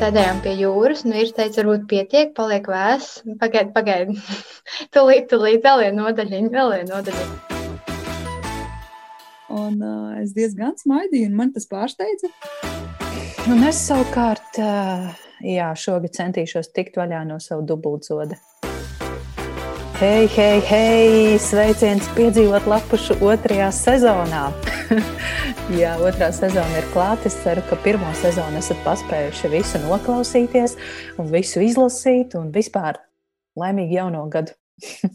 sēdējām 0.00 0.38
pie 0.40 0.52
jūras, 0.56 1.02
un 1.04 1.12
vīrs 1.12 1.34
teica, 1.36 1.60
varbūt 1.60 1.82
pietiek, 1.90 2.30
paliek 2.36 2.68
vēss. 2.70 3.20
Pagaid, 3.40 3.72
pagaid. 3.74 4.14
tūlīt, 4.96 5.26
tūlīt, 5.28 5.60
vēl 5.66 5.82
viena 5.82 6.06
nodaļiņa, 6.06 6.52
vēl 6.54 6.72
viena 6.72 6.88
nodaļiņa. 6.94 7.58
Un 9.60 9.76
uh, 9.82 10.14
es 10.22 10.32
diezgan 10.36 10.78
smaidīju, 10.80 11.28
un 11.28 11.36
man 11.42 11.52
tas 11.52 11.68
pārsteidza. 11.68 12.30
Un 13.50 13.66
es 13.66 13.82
savukārt, 13.90 14.62
uh, 14.62 15.10
jā, 15.44 15.68
šogad 15.76 16.16
centīšos 16.16 16.72
tikt 16.72 16.96
vaļā 17.00 17.26
no 17.28 17.40
savu 17.42 17.66
dubultzoda. 17.68 18.38
Hei, 20.00 20.28
hei, 20.32 20.60
hei! 20.64 21.08
Sveiciens 21.36 22.06
piedzīvot 22.16 22.64
lapušu 22.64 23.18
otrajā 23.20 23.66
sezonā. 23.76 24.46
Jā, 25.76 25.90
otrā 26.00 26.30
sezona 26.32 26.78
ir 26.80 26.86
klāta. 26.94 27.28
Es 27.28 27.36
ceru, 27.42 27.60
ka 27.68 27.76
pirmo 27.84 28.08
sezonu 28.16 28.62
esat 28.62 28.80
paspējuši 28.86 29.50
visu 29.52 29.82
noklausīties 29.82 30.78
un 31.20 31.28
visu 31.28 31.60
izlasīt 31.66 32.32
un 32.40 32.48
vispār 32.54 33.02
laimīgu 33.60 33.98
jauno 33.98 34.24
gadu. 34.32 34.56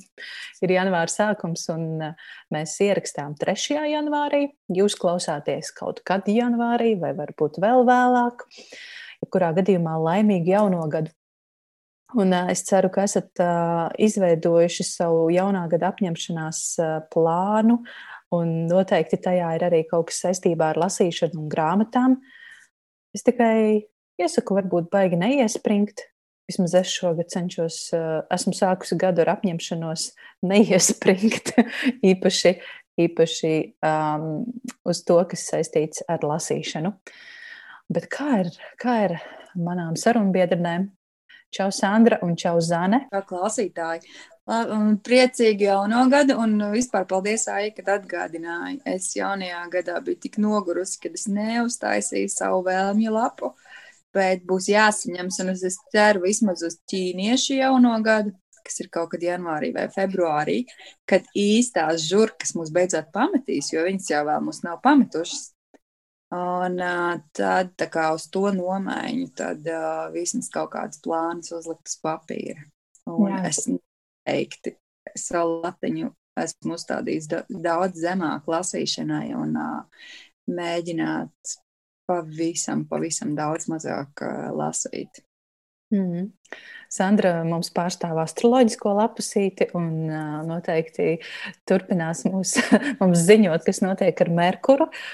ir 0.62 0.76
janvāra 0.78 1.10
sākums, 1.10 1.66
un 1.74 1.90
uh, 2.12 2.32
mēs 2.54 2.78
ierakstām 2.86 3.34
3. 3.42 3.82
janvārī. 3.90 4.52
Jūs 4.70 5.00
klausāties 5.02 5.74
kaut 5.74 6.06
kad 6.06 6.30
janvārī, 6.30 6.94
vai 7.02 7.16
varbūt 7.18 7.58
vēl 7.58 7.90
vēlāk. 7.90 8.46
Jebkurā 9.26 9.50
gadījumā 9.58 9.98
laimīgu 10.12 10.60
jauno 10.60 10.86
gadu 10.94 11.10
Un 12.14 12.36
es 12.38 12.62
ceru, 12.68 12.92
ka 12.94 13.04
esat 13.08 13.42
izveidojuši 13.98 14.86
savu 14.86 15.26
jaunā 15.34 15.64
gada 15.72 15.90
apņemšanās 15.90 16.60
plānu, 17.12 17.80
un 18.36 18.54
noteikti 18.70 19.18
tajā 19.26 19.50
ir 19.58 19.66
arī 19.66 19.82
kaut 19.90 20.12
kas 20.12 20.22
saistībā 20.28 20.70
ar 20.74 20.80
lasīšanu 20.86 21.42
un 21.42 21.50
grāmatām. 21.52 22.20
Es 23.16 23.26
tikai 23.26 23.88
iesaku, 24.22 24.60
varbūt 24.60 24.92
baigi 24.94 25.20
neiespringt. 25.20 26.06
Vismaz 26.46 26.76
es 26.78 26.92
šogad 26.94 27.32
cenšos, 27.34 27.78
esmu 28.34 28.54
sākusi 28.54 29.00
gadu 29.02 29.24
ar 29.24 29.32
apņemšanos 29.34 30.12
neiespringt 30.46 31.56
īpaši, 32.12 32.52
īpaši 33.02 33.54
um, 33.82 34.28
uz 34.86 35.02
to, 35.08 35.18
kas 35.32 35.48
saistīts 35.50 36.06
ar 36.06 36.22
lasīšanu. 36.22 36.94
Bet 37.90 38.06
kā 38.14 38.44
ir, 38.44 38.52
kā 38.82 39.00
ir 39.08 39.18
manām 39.58 39.98
sarunbiedrnēm? 39.98 40.92
Čau, 41.54 41.72
Sandra 41.72 42.20
un 42.26 42.36
Čau, 42.36 42.60
Zane. 42.62 43.06
Kā 43.12 43.22
klausītāji. 43.28 44.10
Priecīgi 45.06 45.66
jauno 45.66 46.04
gadu 46.12 46.36
un 46.38 46.60
vispār 46.74 47.08
paldies, 47.10 47.48
Ai, 47.50 47.72
kad 47.74 47.88
atgādināji. 47.96 48.82
Es 48.86 49.10
jaunajā 49.18 49.64
gadā 49.74 49.98
biju 50.06 50.20
tik 50.22 50.38
nogurusi, 50.38 51.00
kad 51.02 51.18
es 51.18 51.26
neuztaisīju 51.32 52.30
savu 52.30 52.62
vēlmju 52.68 53.14
lapu, 53.16 53.56
bet 54.14 54.46
būs 54.46 54.70
jāsaņems 54.70 55.42
un 55.42 55.54
es 55.56 55.80
ceru 55.94 56.26
vismaz 56.28 56.62
uz 56.68 56.78
ķīniešu 56.92 57.58
jauno 57.58 57.96
gadu, 58.06 58.36
kas 58.66 58.80
ir 58.82 58.92
kaut 58.94 59.12
kad 59.14 59.26
janvārī 59.26 59.72
vai 59.74 59.88
februārī, 59.94 60.62
kad 61.10 61.26
īstās 61.38 62.06
žurkas 62.06 62.56
mūs 62.58 62.74
beidzot 62.74 63.12
pametīs, 63.14 63.74
jo 63.74 63.86
viņas 63.86 64.14
jau 64.14 64.24
vēl 64.30 64.46
mūs 64.46 64.62
nav 64.66 64.82
pametušas. 64.86 65.55
Un 66.34 66.80
tad 67.38 67.76
tā 67.78 67.86
kā 67.92 68.08
uz 68.16 68.26
to 68.34 68.48
nomaiņu, 68.56 69.28
tad 69.38 69.68
uh, 69.70 70.08
vismaz 70.14 70.50
kaut 70.54 70.72
kāds 70.74 71.02
plāns 71.04 71.54
uzlikt 71.54 71.92
uz 71.92 72.00
papīra. 72.02 72.66
Un 73.06 73.30
Jā. 73.30 73.44
es 73.52 73.62
teikti 74.26 74.74
savu 75.16 75.62
latiņu 75.62 76.10
esmu 76.42 76.76
uzstādījis 76.76 77.30
daudz 77.50 78.02
zemāk 78.02 78.50
lasīšanai 78.50 79.30
un 79.38 79.54
uh, 79.60 80.10
mēģināt 80.52 81.56
pavisam, 82.10 82.84
pavisam 82.90 83.38
daudz 83.38 83.70
mazāk 83.72 84.26
uh, 84.26 84.50
lasīt. 84.58 85.22
Mm. 85.94 86.32
Sandra 86.90 87.44
mums 87.46 87.70
pārstāv 87.74 88.18
astroloģisko 88.24 88.96
lapusīti 88.98 89.70
un 89.78 89.90
uh, 90.10 90.42
noteikti 90.48 91.20
turpinās 91.70 92.26
mūs, 92.28 92.58
mums 93.02 93.24
ziņot, 93.30 93.66
kas 93.68 93.82
notiek 93.86 94.26
ar 94.26 94.34
Merkuru 94.34 94.90
uh, 94.90 95.06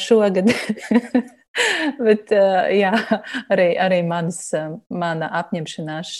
šogad. 0.00 0.52
Bet 1.98 2.30
jā, 2.30 2.92
arī, 3.50 3.66
arī 3.80 3.98
manas, 4.06 4.52
mana 4.92 5.30
apņemšanās 5.40 6.12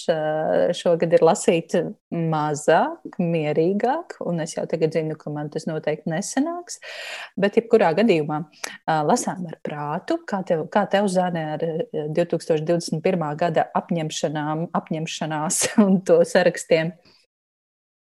šogad 0.75 1.15
ir 1.15 1.23
lasīt 1.23 1.77
mazāk, 2.11 3.19
mierīgāk, 3.23 4.17
un 4.27 4.43
es 4.43 4.57
jau 4.57 4.65
tagad 4.71 4.97
zinu, 4.97 5.19
ka 5.21 5.31
man 5.35 5.51
tas 5.53 5.69
noteikti 5.69 6.11
nesanāks. 6.11 6.81
Bet, 7.39 7.61
jebkurā 7.61 7.93
gadījumā, 8.01 8.41
lasām 9.07 9.47
ar 9.53 9.61
prātu, 9.67 10.19
kā 10.29 10.43
tev, 10.49 10.67
kā 10.75 10.87
tev 10.91 11.07
zānē 11.13 11.45
ar 11.55 11.67
2021. 12.17 13.29
gada 13.39 13.69
apņemšanām, 13.79 14.71
apņemšanās 14.81 15.63
un 15.87 16.01
to 16.09 16.23
sarakstiem. 16.27 16.97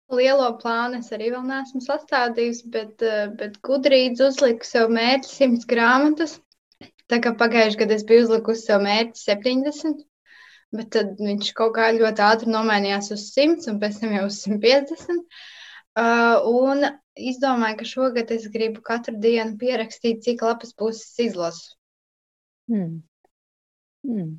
Lielo 0.10 0.50
plānu 0.58 1.00
es 1.04 1.12
arī 1.14 1.30
vēl 1.36 1.44
neesmu 1.46 1.84
sastādījusi, 1.86 2.70
bet, 2.74 3.04
bet 3.38 3.60
gudrīdz 3.66 4.24
uzliku 4.26 4.66
sev 4.66 4.90
mērķi 4.94 5.30
simts 5.30 5.68
grāmatas. 5.70 6.40
Tā 7.10 7.20
kā 7.22 7.34
pagājušajā 7.38 7.82
gadā 7.84 7.98
es 7.98 8.06
biju 8.10 8.26
uzlikusi 8.26 8.66
sev 8.66 8.82
mērķi 8.86 9.22
70, 9.22 10.02
bet 10.78 10.92
tad 10.96 11.22
viņš 11.22 11.54
kaut 11.58 11.76
kā 11.78 11.92
ļoti 11.94 12.26
ātri 12.26 12.54
nomainījās 12.54 13.12
uz 13.14 13.30
100 13.36 13.70
un 13.72 13.80
pēc 13.82 14.02
tam 14.02 14.18
jau 14.18 14.26
uz 14.30 14.42
150. 14.46 15.24
Uh, 16.00 16.50
un 16.50 16.86
izdomāju, 17.20 17.80
ka 17.80 17.90
šogad 17.94 18.30
es 18.34 18.46
gribu 18.54 18.82
katru 18.86 19.18
dienu 19.22 19.58
pierakstīt, 19.62 20.22
cik 20.26 20.46
lapas 20.46 20.74
puses 20.78 21.18
izlasu. 21.22 21.74
Hmm. 22.70 23.02
Hmm. 24.06 24.38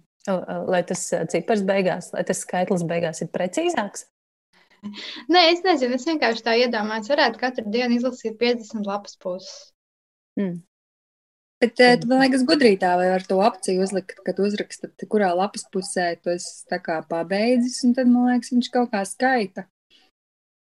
Lai 0.71 0.83
tas 0.87 1.03
cipars 1.33 1.63
beigās, 1.67 2.11
lai 2.15 2.23
tas 2.27 2.43
skaitlis 2.45 2.87
beigās 2.89 3.23
ir 3.25 3.31
precīzāks. 3.35 4.07
Nē, 5.33 5.43
es 5.53 5.63
nezinu, 5.65 5.99
es 5.99 6.07
vienkārši 6.09 6.45
tā 6.47 6.57
iedomājos, 6.63 7.11
varētu 7.13 7.41
katru 7.41 7.67
dienu 7.73 7.99
izlasīt 7.99 8.39
50 8.41 8.89
lapas 8.89 9.17
puses. 9.21 9.55
Mm. 10.41 10.61
Bet 11.61 11.77
tu 11.77 12.09
man 12.09 12.23
liekas 12.23 12.47
gudrītā, 12.49 12.95
vai 12.97 13.11
ar 13.13 13.25
to 13.29 13.37
opciju 13.45 13.83
uzlikt, 13.85 14.23
kad 14.25 14.39
uzrakstat, 14.41 15.05
kurā 15.13 15.29
lapas 15.37 15.67
pusē 15.73 16.15
tu 16.23 16.33
esi 16.33 16.65
tā 16.71 16.79
kā 16.81 17.03
pabeidzis, 17.11 17.83
un 17.85 17.93
tad, 17.99 18.09
man 18.09 18.31
liekas, 18.31 18.55
viņš 18.55 18.71
kaut 18.73 18.95
kā 18.95 19.03
skaita. 19.09 19.67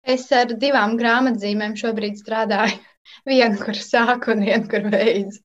Es 0.02 0.26
ar 0.34 0.50
divām 0.58 0.96
grāmatzīmēm 0.98 1.76
šobrīd 1.78 2.18
strādāju. 2.18 2.80
Vienu, 3.30 3.60
kur 3.62 3.78
sāku, 3.78 4.34
un 4.34 4.42
vienu, 4.46 4.66
kur 4.70 4.90
beidzu. 4.90 5.40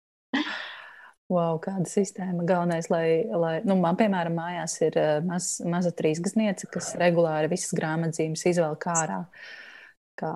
Wow, 1.32 1.58
kāda 1.58 1.90
sistēma. 1.90 2.44
Galvenais, 2.46 2.86
lai, 2.94 3.26
lai 3.26 3.56
nu, 3.66 3.80
man, 3.82 3.98
piemēram, 3.98 4.36
mājās 4.38 4.78
ir 4.86 4.98
uh, 5.02 5.16
maz, 5.26 5.56
maza 5.66 5.90
trīsgadniece, 5.96 6.70
kas 6.70 6.92
regulāri 7.02 7.50
visas 7.50 7.74
grāmatzīmes 7.78 8.46
izvelk 8.52 8.86
ārā. 8.94 9.24
Kā, 10.22 10.34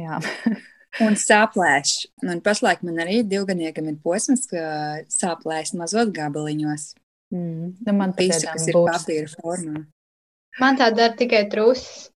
jā. 0.00 0.20
Un 1.04 1.14
sāplēš. 1.20 1.92
Un 2.26 2.40
pašlaik 2.42 2.80
man 2.86 3.02
arī 3.04 3.20
divgadniekam 3.28 3.92
ir 3.92 4.00
posms, 4.02 4.48
ka 4.50 4.62
sāplēs 5.12 5.74
mazos 5.78 6.08
gabaliņos. 6.16 6.86
Mm. 7.30 7.68
Nu, 7.86 7.94
man 7.94 8.16
kas 8.16 8.66
ir 8.66 8.80
papīra 8.80 9.28
formā. 9.36 9.84
Man 10.58 10.80
tā 10.80 10.88
dara 10.94 11.14
tikai 11.18 11.44
trusis. 11.52 12.08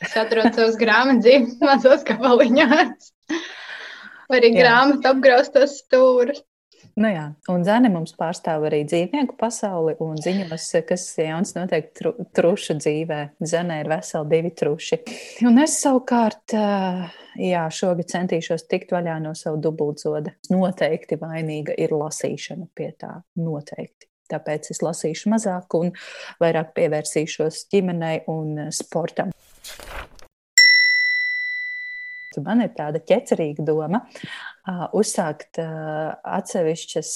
Es 0.00 0.14
atrodu 0.16 0.52
savus 0.56 0.78
grāmatzīmes 0.80 1.58
mazos 1.64 2.04
gabaliņos. 2.08 3.10
Vai 4.30 4.38
arī 4.38 4.52
grāmatu 4.54 5.10
apgraustos 5.10 5.80
stūrus. 5.82 6.44
Nu 7.00 7.08
jā, 7.08 7.22
un 7.48 7.62
Zēne 7.64 7.88
mums 7.88 8.12
pārstāv 8.18 8.66
arī 8.68 8.82
dzīvnieku 8.84 9.38
pasauli 9.40 9.94
un 10.04 10.18
ziņos, 10.20 10.66
kas 10.84 11.06
jauns 11.16 11.54
notiek 11.56 11.88
tru, 11.96 12.12
trušu 12.36 12.76
dzīvē. 12.76 13.20
Zēne 13.40 13.78
ir 13.80 13.88
veseli 13.88 14.28
divi 14.28 14.50
truši. 14.52 14.98
Un 15.48 15.56
es 15.62 15.78
savukārt, 15.80 16.52
jā, 17.40 17.64
šogad 17.72 18.10
centīšos 18.12 18.66
tikt 18.68 18.92
vaļā 18.92 19.16
no 19.24 19.32
savu 19.38 19.62
dubultzoda. 19.64 20.34
Noteikti 20.52 21.16
vainīga 21.22 21.78
ir 21.80 21.96
lasīšana 21.96 22.68
pie 22.76 22.92
tā, 23.00 23.14
noteikti. 23.40 24.10
Tāpēc 24.30 24.68
es 24.76 24.84
lasīšu 24.84 25.32
mazāk 25.32 25.80
un 25.80 25.94
vairāk 26.42 26.74
pievērsīšos 26.76 27.64
ģimenei 27.72 28.26
un 28.28 28.68
sportam. 28.76 29.32
Man 32.38 32.62
ir 32.64 32.74
tāda 32.76 33.00
ķecerīga 33.02 33.64
doma 33.66 34.04
uzsākt 34.96 35.58
atsevišķas, 35.60 37.14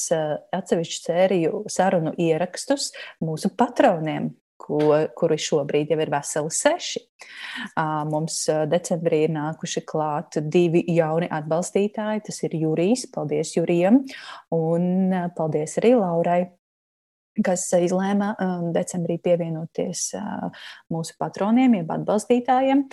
atsevišķu 0.59 1.05
sēriju 1.05 1.61
sarunu 1.71 2.15
ierakstus 2.19 2.91
mūsu 3.25 3.53
patroniem, 3.55 4.33
ko, 4.65 4.81
kuri 5.19 5.39
šobrīd 5.41 5.93
jau 5.93 6.01
ir 6.03 6.13
veseli 6.13 6.57
seši. 6.57 7.05
Mums 8.11 8.41
decembrī 8.73 9.25
ir 9.27 9.35
nākuši 9.37 9.85
klāt 9.87 10.41
divi 10.41 10.85
jauni 10.97 11.29
atbalstītāji. 11.31 12.25
Tas 12.29 12.43
ir 12.47 12.59
Jurijs, 12.65 13.07
paldies 13.15 13.55
Jurijam, 13.59 14.03
un 14.55 15.15
paldies 15.37 15.79
arī 15.83 15.95
Laurai 16.01 16.43
kas 17.43 17.67
izlēma 17.75 18.35
decembrī 18.75 19.19
pievienoties 19.23 20.11
mūsu 20.93 21.17
patroniem, 21.19 21.81
jeb 21.81 21.95
atbalstītājiem. 21.97 22.85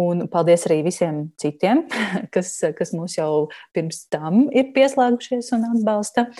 Un 0.00 0.26
paldies 0.32 0.64
arī 0.68 0.80
visiem 0.86 1.26
citiem, 1.40 1.84
kas, 2.34 2.54
kas 2.78 2.94
mūs 2.96 3.18
jau 3.18 3.48
pirms 3.76 4.06
tam 4.12 4.46
ir 4.54 4.70
pieslēgušies 4.76 5.52
un 5.56 5.68
atbalsta. 5.74 6.30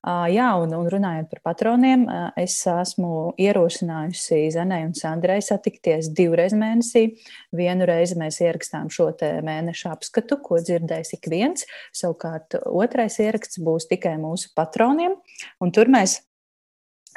Jā, 0.00 0.46
un, 0.56 0.70
un 0.72 0.86
runājot 0.88 1.26
par 1.28 1.40
patroniem, 1.50 2.06
es 2.40 2.54
esmu 2.64 3.34
ierosinājusi 3.40 4.46
Zanai 4.54 4.78
un 4.86 4.94
Sandrai 4.96 5.42
satikties 5.44 6.08
divreiz 6.16 6.54
mēnesī. 6.56 7.02
Vienu 7.52 7.84
reizi 7.88 8.16
mēs 8.16 8.40
ierakstām 8.40 8.88
šo 8.88 9.10
mēneša 9.44 9.92
apskatu, 9.92 10.40
ko 10.40 10.56
dzirdēs 10.64 11.12
ik 11.18 11.28
viens. 11.28 11.68
Savukārt 11.92 12.56
otrais 12.64 13.20
ieraksts 13.20 13.60
būs 13.60 13.90
tikai 13.92 14.16
mūsu 14.22 14.54
patroniem, 14.56 15.18
un 15.60 15.76
tur 15.76 15.92
mēs 15.92 16.22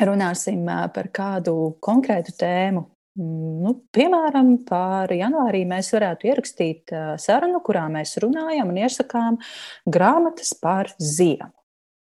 runāsim 0.01 0.65
par 0.95 1.09
kādu 1.13 1.75
konkrētu 1.83 2.33
tēmu. 2.39 2.85
Nu, 3.13 3.75
piemēram, 3.93 4.55
par 4.65 5.11
janvārī 5.13 5.67
mēs 5.69 5.91
varētu 5.93 6.31
ierakstīt 6.31 6.93
sarunu, 7.21 7.59
kurā 7.61 7.83
mēs 7.93 8.15
runājam 8.23 8.71
un 8.73 8.79
iesakām 8.81 9.37
grāmatas 9.85 10.55
par 10.57 10.89
ziemu. 10.97 11.51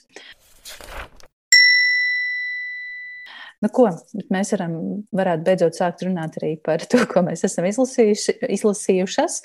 Nu, 3.61 3.69
ko, 3.69 3.87
mēs 4.33 4.55
varam, 4.55 4.75
varētu 5.13 5.45
beidzot 5.45 5.77
sākt 5.77 6.01
runāt 6.07 6.39
arī 6.39 6.55
par 6.65 6.81
to, 6.89 7.03
ko 7.09 7.21
mēs 7.27 7.45
esam 7.45 7.67
izlasījušas, 7.69 9.35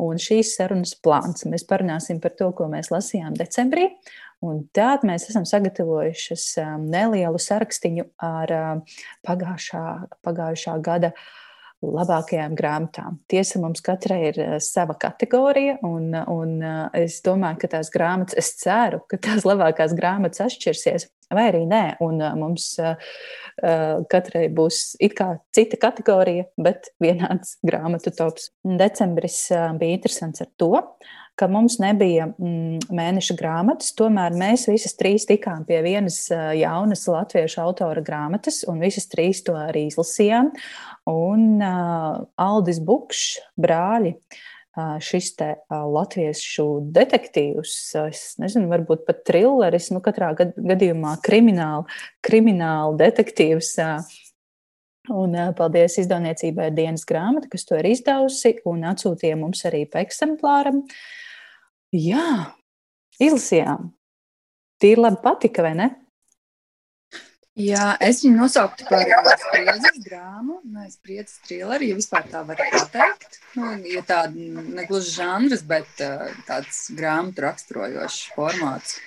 un 0.00 0.20
šīs 0.22 0.54
sarunas 0.56 0.94
plāns. 1.04 1.44
Mēs 1.50 1.66
parunāsim 1.68 2.20
par 2.22 2.32
to, 2.38 2.48
ko 2.56 2.70
mēs 2.72 2.88
lasījām 2.94 3.36
decembrī, 3.36 3.90
tad 4.76 5.04
mēs 5.08 5.28
esam 5.30 5.44
sagatavojušas 5.48 6.44
um, 6.62 6.86
nelielu 6.92 7.40
sarakstiņu 7.40 8.08
ar 8.24 8.54
um, 8.56 8.84
pagājušā, 9.28 9.84
pagājušā 10.24 10.76
gada 10.84 11.12
uh, 11.12 11.45
labākajām 11.84 12.54
grāmatām. 12.56 13.18
Tiesa, 13.30 13.60
mums 13.62 13.82
katrai 13.84 14.20
ir 14.30 14.38
eh, 14.40 14.54
sava 14.64 14.96
kategorija, 15.00 15.76
un, 15.86 16.08
un 16.32 16.54
eh, 16.64 17.02
es 17.04 17.18
domāju, 17.24 17.60
ka 17.62 17.72
tās 17.76 17.90
grāmatas, 17.92 18.38
es 18.40 18.54
ceru, 18.62 19.02
ka 19.10 19.20
tās 19.22 19.46
labākās 19.48 19.94
grāmatas 19.96 20.46
atšķirsies, 20.46 21.08
vai 21.34 21.48
arī 21.50 21.64
nē. 21.68 21.84
Un 22.06 22.22
eh, 22.22 22.34
mums 22.38 22.74
katrai 24.12 24.50
būs 24.52 24.98
it 25.00 25.14
kā 25.16 25.30
cita 25.56 25.78
kategorija, 25.80 26.44
bet 26.60 26.90
vienāds 27.00 27.54
grāmatu 27.64 28.12
tops. 28.12 28.50
Decembris 28.60 29.46
bija 29.80 29.96
interesants 29.96 30.44
ar 30.44 30.50
to, 30.60 30.74
ka 31.36 31.48
mums 31.52 31.76
nebija 31.82 32.30
mm, 32.32 32.88
mēneša 32.96 33.36
grāmatas, 33.36 33.92
tomēr 33.96 34.34
mēs 34.36 34.66
visas 34.70 34.96
trīs 34.96 35.28
tikām 35.28 35.66
pie 35.68 35.82
vienas 35.84 36.22
jaunas 36.32 37.06
latviešu 37.10 37.60
autora 37.64 38.02
grāmatas, 38.04 38.62
un 38.70 38.80
visas 38.82 39.08
trīs 39.12 39.42
to 39.46 39.56
arī 39.60 39.86
izlasījām. 39.90 40.52
Un 41.12 41.48
uh, 41.60 42.24
Aldis 42.40 42.80
Bukšs, 42.82 43.36
brāļi, 43.60 44.14
uh, 44.16 44.96
šis 45.04 45.34
te 45.36 45.50
uh, 45.58 45.82
latviešu 45.84 46.66
detektīvs, 46.96 47.74
es 48.06 48.22
nezinu, 48.40 48.70
varbūt 48.72 49.04
pat 49.08 49.20
trilleris, 49.28 49.90
nu 49.92 50.00
katrā 50.04 50.32
gad, 50.38 50.56
gadījumā 50.56 51.18
krimināla, 51.26 51.84
krimināla 52.24 52.96
detektīvs. 53.06 53.74
Uh, 53.82 54.22
Un 55.06 55.36
paldies 55.54 56.00
izdevniecībai 56.02 56.72
Dienas 56.74 57.04
grāmata, 57.06 57.46
kas 57.52 57.62
to 57.68 57.76
ir 57.78 57.86
izdevusi 57.92 58.56
un 58.66 58.80
atsūtīja 58.90 59.36
mums 59.38 59.60
arī 59.68 59.84
pa 59.86 60.00
eksemplāram. 60.02 60.80
Jā, 61.96 62.52
izlasījām. 63.22 63.92
Tīri 64.82 65.00
labi 65.00 65.22
patika, 65.24 65.62
vai 65.64 65.76
ne? 65.78 65.86
Jā, 67.56 67.94
es 68.04 68.18
viņu 68.20 68.36
nosauktu 68.36 68.84
par 68.90 69.06
spriedzes 69.40 70.02
drāmu, 70.04 70.58
nevis 70.68 70.98
spriedzes 70.98 71.38
trileri, 71.46 71.88
ja 71.88 71.96
vispār 71.96 72.26
tā 72.28 72.42
var 72.44 72.58
pateikt. 72.60 73.38
Nu, 73.56 73.70
ja 73.88 74.02
tāda 74.04 74.36
negluži 74.76 75.14
žanrs, 75.14 75.62
bet 75.64 75.88
tāds 76.44 76.82
grāmatu 76.98 77.46
raksturojošs 77.46 78.18
formāts. 78.36 78.98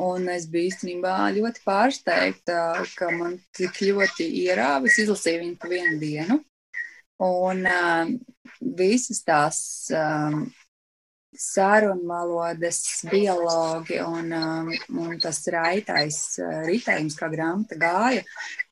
Un 0.00 0.30
es 0.32 0.46
biju 0.48 0.70
īstenībā 0.70 1.18
ļoti 1.36 1.60
pārsteigta, 1.68 2.62
ka 2.96 3.10
man 3.12 3.36
tik 3.58 3.82
ļoti 3.90 4.30
ierāvis, 4.46 5.02
izlasīju 5.04 5.42
viņu 5.42 5.60
pa 5.60 5.72
vienu 5.74 6.00
dienu. 6.00 6.40
Un 7.28 7.64
uh, 7.68 8.14
visas 8.78 9.20
tās 9.26 9.60
um, 9.92 10.46
sarunvalodas 11.38 13.04
biologi 13.10 14.00
un, 14.02 14.32
um, 14.32 14.72
un 14.98 15.20
tas 15.22 15.38
raitais 15.54 16.18
uh, 16.42 16.64
ritējums, 16.66 17.14
kā 17.18 17.28
grāmata 17.30 17.78
gāja, 17.78 18.24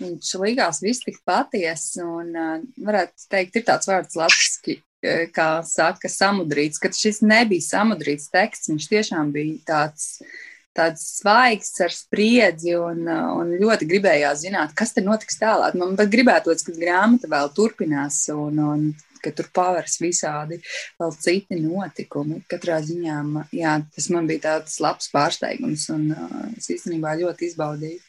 viņš 0.03 0.33
likās 0.43 0.83
viss 0.83 1.05
tik 1.07 1.21
paties 1.27 1.93
un, 2.03 2.35
uh, 2.35 2.59
varētu 2.89 3.31
teikt, 3.31 3.61
ir 3.61 3.67
tāds 3.71 3.87
vārds 3.87 4.19
latviski, 4.19 4.81
uh, 4.81 5.25
kā 5.31 5.49
saka, 5.63 6.11
samudrīts, 6.11 6.83
ka 6.83 6.91
šis 6.91 7.23
nebija 7.23 7.63
samudrīts 7.69 8.33
teksts, 8.35 8.73
viņš 8.75 8.91
tiešām 8.97 9.31
bija 9.37 9.63
tāds, 9.71 10.11
tāds 10.75 11.07
svaigs 11.21 11.71
ar 11.87 11.95
spriedzi 11.95 12.75
un, 12.81 13.07
un 13.07 13.55
ļoti 13.63 13.87
gribējās 13.95 14.43
zināt, 14.43 14.75
kas 14.75 14.91
te 14.97 15.07
notiks 15.07 15.39
tālāk. 15.39 15.79
Man 15.79 15.95
pat 15.95 16.11
gribētos, 16.11 16.67
ka 16.67 16.75
grāmata 16.75 17.31
vēl 17.31 17.55
turpinās 17.55 18.25
un, 18.35 18.59
un 18.59 18.89
ka 19.23 19.33
tur 19.37 19.51
pavērs 19.57 19.99
visādi 20.03 20.61
vēl 21.01 21.13
citi 21.19 21.61
notikumi. 21.61 22.43
Katrā 22.51 22.81
ziņā 22.85 23.21
jā, 23.57 23.77
tas 23.95 24.09
man 24.15 24.29
bija 24.31 24.47
tāds 24.49 24.81
labs 24.85 25.13
pārsteigums, 25.15 25.89
un 25.95 26.11
uh, 26.15 26.43
es 26.57 26.71
īstenībā 26.77 27.17
ļoti 27.23 27.51
izbaudīju. 27.51 28.03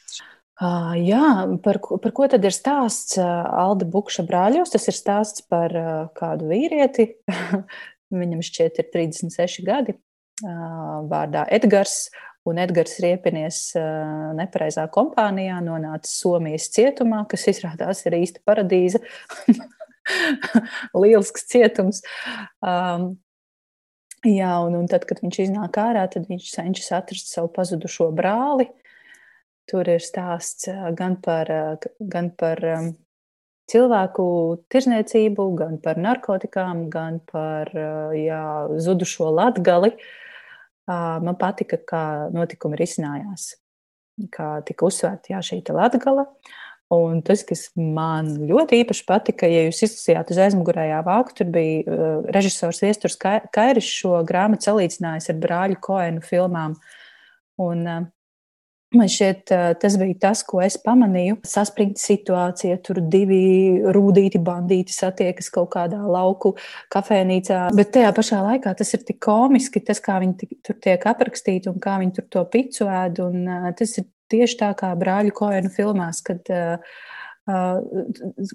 Uh, 0.58 0.96
jā, 0.98 1.46
par, 1.62 1.78
par 2.02 2.12
ko 2.16 2.26
tad 2.26 2.42
ir 2.42 2.54
stāsts 2.54 3.14
Alda 3.22 3.86
Bukša 3.86 4.24
brāļos? 4.26 4.72
Tas 4.74 4.88
ir 4.90 4.96
stāsts 4.96 5.44
par 5.46 5.74
uh, 5.78 6.08
kādu 6.18 6.50
vīrieti. 6.50 7.12
Viņam 8.20 8.42
šķiet 8.42 8.80
ir 8.82 8.88
36 8.90 9.62
gadi, 9.68 9.94
uh, 10.42 11.04
vārdā 11.06 11.46
Edgars. 11.54 12.08
Un 12.48 12.58
Edgars 12.62 12.96
ir 12.98 13.10
iepinies 13.12 13.60
uh, 13.76 14.32
nepareizā 14.34 14.88
kompānijā, 14.90 15.60
nonācis 15.62 16.16
Somijas 16.22 16.70
cietumā, 16.74 17.22
kas 17.30 17.46
izrādās 17.52 18.02
ir 18.08 18.18
īsta 18.18 18.42
paradīze. 18.48 19.02
lielisks 21.00 21.46
cietums. 21.50 22.02
Um, 22.64 23.10
jā, 24.26 24.52
un, 24.64 24.76
un 24.80 24.86
tad, 24.90 25.06
kad 25.08 25.22
viņš 25.24 25.42
iznāk 25.48 25.78
ārā, 25.80 26.06
tad 26.12 26.28
viņš 26.30 26.52
cenšas 26.56 26.94
atrast 27.00 27.32
savu 27.32 27.50
pazudušo 27.54 28.10
brāli. 28.16 28.68
Tur 29.68 29.88
ir 29.92 30.00
stāsts 30.04 30.70
uh, 30.72 30.88
gan 30.96 31.18
par, 31.24 31.50
uh, 31.52 31.90
gan 32.00 32.30
par 32.32 32.62
um, 32.64 32.92
cilvēku 33.68 34.28
tirzniecību, 34.72 35.50
gan 35.58 35.76
par 35.84 36.00
narkotikām, 36.00 36.86
gan 36.92 37.20
par 37.28 37.72
uh, 37.74 38.16
jā, 38.16 38.42
zudušo 38.80 39.32
latgali. 39.34 39.94
Man 40.88 41.36
patika, 41.36 41.76
kā 41.84 42.02
notikumi 42.32 42.78
risinājās, 42.80 43.50
kā 44.32 44.46
tika 44.64 44.86
uzsvērta 44.88 45.42
šī 45.44 45.58
latgala. 45.76 46.24
Un 46.94 47.18
tas, 47.20 47.42
kas 47.44 47.66
man 47.76 48.30
ļoti 48.48 48.78
īpaši 48.80 49.02
patika, 49.08 49.48
ja 49.50 49.66
jūs 49.66 49.82
izlasījāt 49.84 50.30
uz 50.32 50.38
aizmugurējā 50.40 51.02
vāku, 51.04 51.34
tur 51.36 51.50
bija 51.52 51.82
uh, 51.84 52.06
režisors 52.32 52.80
Viesturs 52.80 53.18
Kairis 53.20 53.90
šo 53.92 54.22
grāmatu 54.28 54.70
salīdzinājis 54.70 55.28
ar 55.34 55.42
brāļu 55.42 55.76
Koenu 55.84 56.24
filmām. 56.24 56.78
Un, 57.60 57.84
uh, 57.84 58.06
Man 58.96 59.04
šķiet, 59.12 59.50
uh, 59.52 59.74
tas 59.76 59.98
bija 60.00 60.16
tas, 60.22 60.40
ko 60.48 60.62
es 60.64 60.78
pamanīju. 60.80 61.42
Saspringta 61.44 62.00
situācija, 62.00 62.78
tur 62.80 63.02
divi 63.12 63.82
rūtīti 63.92 64.40
bandīti 64.40 64.96
satiekas 64.96 65.52
kaut 65.52 65.74
kādā 65.74 65.98
lauku 66.08 66.54
kafejnīcā. 66.94 67.66
Bet 67.76 67.92
tajā 67.92 68.14
pašā 68.16 68.40
laikā 68.46 68.72
tas 68.78 68.94
ir 68.96 69.04
tik 69.04 69.20
komiski, 69.26 69.84
tas, 69.84 70.00
kā 70.00 70.16
viņi 70.24 70.48
tur 70.64 70.80
tiek 70.80 71.04
aprakstīti 71.12 71.68
un 71.68 71.76
kā 71.84 71.98
viņi 72.00 72.16
tur 72.16 72.30
to 72.32 72.46
picu 72.48 72.88
ēd. 72.88 73.20
Un, 73.26 73.44
uh, 73.44 73.68
tas 73.76 73.92
ir 74.00 74.08
tieši 74.32 74.58
tā 74.60 74.72
kā 74.78 74.92
brāļu 74.98 75.34
Koenu 75.36 75.70
filmās, 75.74 76.22
kad 76.24 76.48
uh, 76.52 76.80
uh, 77.48 77.82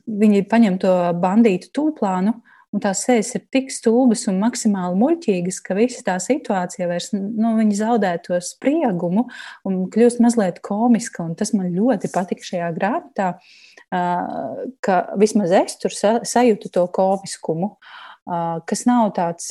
viņi 0.08 0.48
paņem 0.52 0.80
to 0.84 0.96
bandītu 1.22 1.72
tūplānu. 1.76 2.38
Un 2.74 2.82
tās 2.82 3.04
sejas 3.06 3.28
ir 3.38 3.44
tik 3.54 3.68
stulbas 3.70 4.24
un 4.32 4.40
maksimāli 4.42 4.98
muļķīgas, 4.98 5.60
ka 5.62 5.76
visa 5.78 6.00
tā 6.08 6.16
situācija 6.18 6.88
vairs 6.90 7.12
nu, 7.14 7.52
zaudē 7.78 8.16
to 8.26 8.40
spriegumu 8.42 9.28
un 9.70 9.76
kļūst 9.94 10.24
mazliet 10.26 10.58
komiska. 10.66 11.28
Tas 11.38 11.54
man 11.54 11.70
ļoti 11.76 12.10
patika 12.10 12.48
šajā 12.48 12.72
grāmatā, 12.74 13.28
uh, 13.38 14.64
ka 14.82 14.98
vismaz 15.22 15.54
es 15.54 15.78
tur 15.84 15.94
sajūtu 15.94 16.74
to 16.74 16.88
komiskumu. 16.98 17.76
Kas 18.24 18.86
nav 18.88 19.10
tāds, 19.18 19.50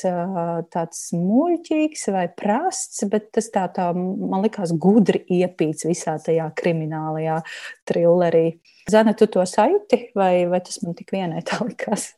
tāds 0.73 1.03
muļķīgs 1.17 2.07
vai 2.15 2.25
prasts, 2.33 3.05
bet 3.11 3.29
tas 3.37 3.51
tā, 3.53 3.67
tā 3.75 3.91
man 3.97 4.41
likās 4.45 4.73
gudri 4.73 5.21
iepīts 5.41 5.85
visā 5.89 6.17
tajā 6.23 6.49
kriminālajā 6.57 7.43
trillerī. 7.89 8.47
Zana, 8.91 9.15
tu 9.15 9.29
to 9.31 9.45
sajūti, 9.47 10.09
vai, 10.19 10.49
vai 10.51 10.63
tas 10.65 10.81
man 10.83 10.97
tik 10.99 11.13
vienai 11.13 11.45
tā 11.47 11.61
likās? 11.67 12.15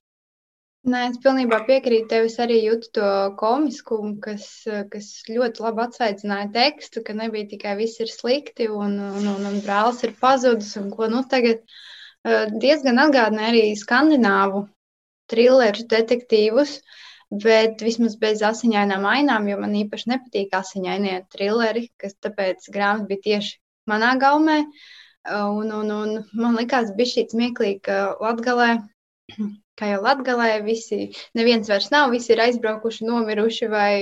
Nē, 0.85 1.07
es 1.09 1.17
pilnībā 1.25 1.63
piekrītu 1.65 2.11
tev. 2.11 2.27
Es 2.29 2.37
arī 2.45 2.59
jūtu 2.61 2.91
to 2.99 3.11
komiskumu, 3.41 4.19
kas, 4.21 4.45
kas 4.93 5.07
ļoti 5.33 5.65
labi 5.65 5.81
atsveicināja 5.87 6.51
tekstu, 6.53 7.01
ka 7.07 7.17
nebija 7.17 7.49
tikai 7.55 7.73
viss 7.79 8.03
ir 8.05 8.13
slikti 8.13 8.69
un, 8.69 8.99
un, 9.01 9.31
un, 9.33 9.47
un 9.49 9.57
brālis 9.65 10.03
ir 10.05 10.13
pazudis. 10.21 10.75
Un, 10.77 10.91
ko, 10.93 11.09
nu, 11.09 11.23
tagad 11.31 11.65
uh, 11.65 12.53
diezgan 12.61 13.01
atgādināja 13.01 13.55
arī 13.55 13.65
skandināvu 13.81 14.67
trilleru 15.31 15.87
detektīvus, 15.91 16.77
bet 17.45 17.83
vismaz 17.83 18.17
bez 18.21 18.43
asiņainām 18.47 19.07
ainām, 19.11 19.49
jo 19.51 19.59
man 19.61 19.75
īpaši 19.81 20.13
nepatīk 20.13 20.55
asiņainie 20.59 21.17
trilleri, 21.35 21.89
kas 22.01 22.17
tāpēc 22.23 22.69
grāmata 22.75 23.11
bija 23.11 23.27
tieši 23.29 23.59
manā 23.91 24.15
gaumē. 24.21 24.63
Un, 25.35 25.71
un, 25.73 25.91
un 25.91 26.17
man 26.37 26.57
likās, 26.61 26.93
bija 26.97 27.15
šī 27.15 27.29
smieklīgi, 27.33 27.81
ka 27.89 28.01
Latgalē 28.21 28.75
kā 29.81 29.91
jau 29.91 30.01
Latvijā, 30.05 30.59
visi, 30.65 31.09
neviens 31.39 31.69
vairs 31.71 31.91
nav, 31.95 32.13
visi 32.15 32.33
ir 32.35 32.43
aizbraukuši, 32.45 33.07
nomiruši 33.09 33.69
vai, 33.73 33.97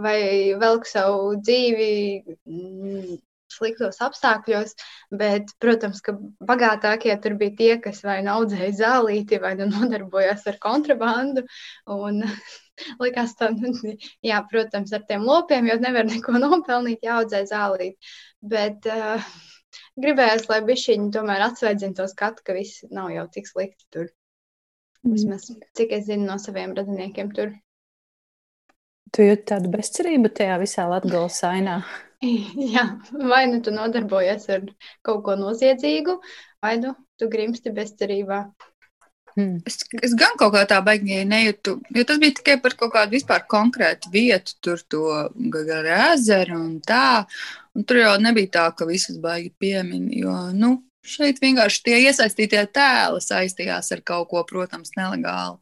vai 0.00 0.18
velk 0.60 0.88
savu 0.88 1.34
dzīvi 1.40 1.90
sliktos 3.54 4.00
apstākļos. 4.04 4.74
Bet, 5.22 5.54
protams, 5.62 6.02
ka 6.04 6.16
bagātākie 6.50 7.14
tur 7.22 7.38
bija 7.40 7.56
tie, 7.60 7.70
kas 7.86 8.02
vai 8.06 8.18
nu 8.26 8.34
audzēja 8.34 8.74
zālīti, 8.80 9.40
vai 9.42 9.54
nu 9.60 9.70
nodarbojās 9.70 10.46
ar 10.50 10.60
kontrabandu. 10.62 11.46
Un, 11.94 12.22
likās, 13.04 13.34
tā, 13.40 13.50
nu, 13.56 13.96
jā, 14.24 14.42
protams, 14.50 14.92
ar 14.96 15.06
tiem 15.08 15.26
lopiem 15.26 15.72
jau 15.72 15.80
nevar 15.82 16.06
neko 16.10 16.38
nopelnīt, 16.46 17.02
jāaudzē 17.06 17.44
zālīti. 17.50 18.14
Bet, 18.54 18.86
uh, 18.90 19.34
Gribējās, 19.98 20.48
lai 20.50 20.60
bišķiņi 20.66 21.10
tomēr 21.14 21.42
atsveidzina 21.48 21.96
to 21.98 22.06
skatu, 22.10 22.42
ka 22.46 22.54
viss 22.56 22.84
nav 22.94 23.10
jau 23.14 23.24
tik 23.34 23.48
slikti 23.50 23.86
tur. 23.94 24.08
Vismaz, 25.04 25.50
cik 25.76 25.92
es 25.98 26.06
zinu 26.08 26.26
no 26.30 26.38
saviem 26.40 26.72
radiniekiem 26.76 27.30
tur. 27.36 27.52
Tu 29.14 29.28
jūti 29.28 29.46
tādu 29.52 29.70
bezcerību 29.70 30.30
tajā 30.34 30.56
visā 30.62 30.86
Latvijas 30.90 31.42
ainā. 31.46 31.76
Jā, 32.74 32.84
vai 33.30 33.44
nu 33.50 33.60
tu 33.64 33.74
nodarbojies 33.74 34.46
ar 34.54 34.68
kaut 35.06 35.24
ko 35.26 35.34
noziedzīgu, 35.40 36.18
vai 36.64 36.76
nu 36.82 36.94
tu 37.20 37.28
grimsti 37.32 37.72
bezcerībā. 37.74 38.44
Hmm. 39.34 39.58
Es, 39.66 39.80
es 39.98 40.12
gan 40.14 40.36
kaut 40.38 40.52
kā 40.54 40.62
tā 40.70 40.78
baigi 40.86 41.24
nejūtu, 41.26 41.74
jo 41.96 42.04
tas 42.06 42.20
bija 42.22 42.36
tikai 42.38 42.54
par 42.62 42.76
kaut 42.78 42.92
kādu 42.94 43.16
vispār 43.16 43.42
konkrētu 43.50 44.12
vietu, 44.14 44.54
tur 44.62 44.82
to 44.86 45.04
gar 45.50 45.88
ezeru 46.12 46.60
un 46.60 46.76
tā. 46.86 47.24
Un 47.74 47.82
tur 47.82 47.98
jau 47.98 48.12
nebija 48.22 48.52
tā, 48.58 48.68
ka 48.78 48.86
visas 48.86 49.18
baigi 49.18 49.50
piemin, 49.58 50.06
jo, 50.14 50.36
nu, 50.54 50.76
Šeit 51.04 51.36
vienkārši 51.42 51.82
tie 51.84 51.96
iesaistītie 52.06 52.62
tēli 52.72 53.20
saistījās 53.20 53.92
ar 53.92 54.00
kaut 54.08 54.30
ko, 54.30 54.40
protams, 54.48 54.94
nelegāli. 54.96 55.58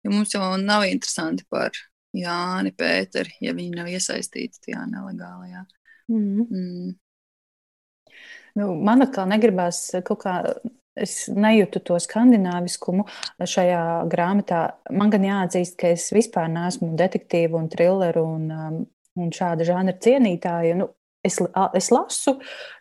Jo 0.00 0.12
mums 0.14 0.32
jau 0.32 0.46
nav 0.62 0.86
interesanti 0.88 1.44
par 1.52 1.76
Jāni 2.16 2.72
Pēteri, 2.72 3.34
ja 3.44 3.52
viņi 3.52 3.76
nav 3.76 3.90
iesaistīti 3.92 4.62
tajā 4.64 4.86
nelegālajā. 4.88 5.66
Mm. 6.08 6.48
Mm. 6.48 6.90
Nu, 8.58 8.72
man 8.74 9.04
atkal 9.04 9.28
negribās 9.30 9.84
kaut 10.06 10.22
kā 10.24 10.34
es 10.98 11.28
nejūtu 11.30 11.82
to 11.86 11.98
skandināviskumu 12.02 13.06
šajā 13.38 13.82
grāmatā. 14.10 14.62
Man 14.90 15.12
gan 15.14 15.26
jāatzīst, 15.26 15.76
ka 15.78 15.92
es 15.94 16.08
vispār 16.14 16.48
neesmu 16.52 16.94
detektīvu 16.98 17.58
un 17.60 17.68
trilleru 17.72 18.24
un, 18.34 18.48
um, 18.50 18.80
un 19.18 19.34
šāda 19.34 19.66
žanra 19.68 19.96
cienītāja. 20.04 20.78
Nu, 20.82 20.92
Es, 21.26 21.34
es 21.74 21.88
lasu, 21.90 22.36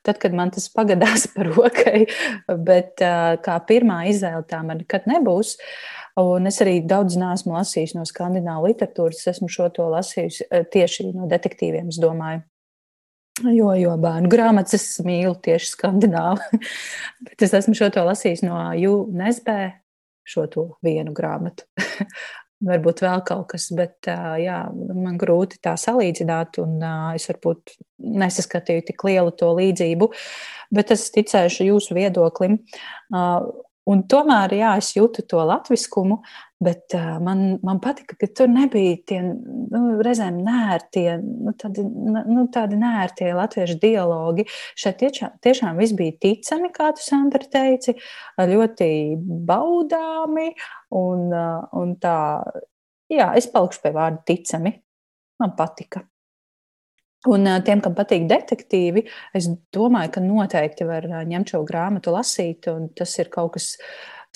tad, 0.06 0.20
kad 0.22 0.36
man 0.38 0.52
tas 0.54 0.68
pagadās 0.70 1.24
par 1.34 1.48
rokai, 1.50 2.04
bet 2.70 3.02
kā 3.44 3.56
pirmā 3.68 4.04
izvēle 4.12 4.46
tā 4.48 4.60
man 4.64 4.78
nekad 4.84 5.10
nebūs. 5.10 5.56
Un 6.22 6.46
es 6.48 6.62
arī 6.64 6.78
daudz 6.86 7.18
neesmu 7.18 7.58
lasījis 7.58 7.96
no 7.98 8.06
skandināvu 8.08 8.70
literatūras. 8.70 9.24
Es 9.26 9.34
esmu 9.34 9.50
šo 9.52 9.72
to 9.74 9.90
lasījis 9.90 10.44
tieši 10.72 11.10
no 11.18 11.26
detektīviem, 11.34 11.90
es 11.90 11.98
domāju. 12.00 12.46
Jo, 13.46 13.70
jo 13.78 13.94
bērnu 14.02 14.32
grāmatas 14.32 14.80
es 14.80 14.88
mīlu 15.06 15.36
tieši 15.46 15.70
skandināvu. 15.76 16.62
Bet 17.28 17.46
es 17.46 17.54
esmu 17.54 17.76
šo 17.78 17.92
to 17.94 18.06
lasījis 18.08 18.42
no 18.48 18.58
UNSB, 18.74 19.54
šo 20.28 20.48
to 20.52 20.66
vienu 20.86 21.14
grāmatu. 21.18 21.68
varbūt 22.66 23.04
vēl 23.06 23.22
kaut 23.28 23.52
kas, 23.52 23.68
bet 23.76 24.08
jā, 24.42 24.62
man 24.74 25.18
grūti 25.22 25.60
tā 25.64 25.76
salīdzināt, 25.78 26.58
un 26.64 26.82
es 27.14 27.28
varbūt 27.30 27.76
nesaskatīju 28.02 28.88
tik 28.88 29.06
lielu 29.06 29.34
to 29.38 29.52
līdzību, 29.60 30.10
bet 30.74 30.94
es 30.96 31.08
ticēšu 31.14 31.70
jūsu 31.70 31.98
viedoklim. 31.98 32.58
Un 33.88 34.04
tomēr, 34.12 34.58
jā, 34.58 34.74
es 34.82 34.90
jūtu 34.98 35.24
to 35.30 35.44
latviskumu, 35.48 36.20
bet 36.64 36.96
uh, 36.98 37.18
man, 37.24 37.60
man 37.66 37.80
patika, 37.84 38.16
ka 38.20 38.30
tur 38.34 38.50
nebija 38.50 38.96
tie 39.10 39.20
nu, 39.24 39.82
reizēm 40.06 40.40
nērtie, 40.46 41.06
nu, 41.22 41.54
tādi, 41.60 41.86
nu, 41.86 42.48
tādi 42.54 42.80
nērtie 42.82 43.30
latviešu 43.38 43.78
dialogi. 43.82 44.48
Šeit 44.80 45.00
tiešām, 45.04 45.38
tiešām 45.46 45.78
viss 45.82 45.96
bija 45.98 46.18
ticami, 46.24 46.72
kā 46.74 46.90
tu, 46.98 47.06
Sandra, 47.06 47.46
teici, 47.54 47.98
ļoti 48.42 48.90
baudāmi 49.48 50.50
un, 50.98 51.26
uh, 51.30 51.70
un 51.78 51.96
tā, 52.02 52.18
jā, 53.14 53.32
es 53.38 53.50
palikšu 53.54 53.86
pie 53.86 53.96
vārda 53.98 54.24
ticami. 54.28 54.78
Man 55.38 55.54
patika. 55.58 56.02
Un 57.28 57.50
tiem, 57.66 57.82
kam 57.84 57.96
patīk 57.98 58.28
detektīvi, 58.30 59.04
es 59.36 59.48
domāju, 59.74 60.12
ka 60.16 60.22
noteikti 60.24 60.86
var 60.88 61.06
ņemt 61.28 61.54
šo 61.54 61.64
grāmatu, 61.68 62.14
lasīt. 62.14 62.70
Tas 62.98 63.16
ir 63.20 63.30
kaut 63.34 63.56
kas 63.58 63.72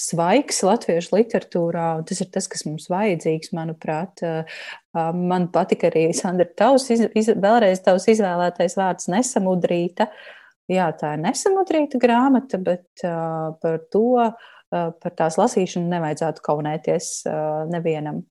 svaigs 0.01 0.62
latviešu 0.65 1.15
literatūrā, 1.15 1.88
un 2.00 2.05
tas 2.10 2.22
ir 2.24 2.29
tas, 2.34 2.48
kas 2.51 2.65
mums 2.67 2.89
vajadzīgs, 2.91 3.53
manuprāt. 3.58 4.24
Man 4.93 5.48
patika 5.53 5.89
arī 5.91 6.08
Sandra 6.17 6.48
Tavs, 6.58 6.89
iz, 6.93 7.05
iz, 7.17 7.31
vēlreiz 7.31 7.84
tavs 7.86 8.10
izvēlētais 8.12 8.77
vārds 8.79 9.10
nesamudrīta. 9.13 10.10
Jā, 10.72 10.89
tā 10.98 11.15
ir 11.15 11.24
nesamudrīta 11.25 12.00
grāmata, 12.01 12.60
bet 12.62 13.03
uh, 13.03 13.51
par 13.60 13.81
to, 13.91 14.05
uh, 14.22 14.51
par 14.72 15.17
tās 15.17 15.39
lasīšanu 15.41 15.91
nevajadzētu 15.91 16.46
kaunēties 16.46 17.13
uh, 17.27 17.65
nevienam 17.72 18.24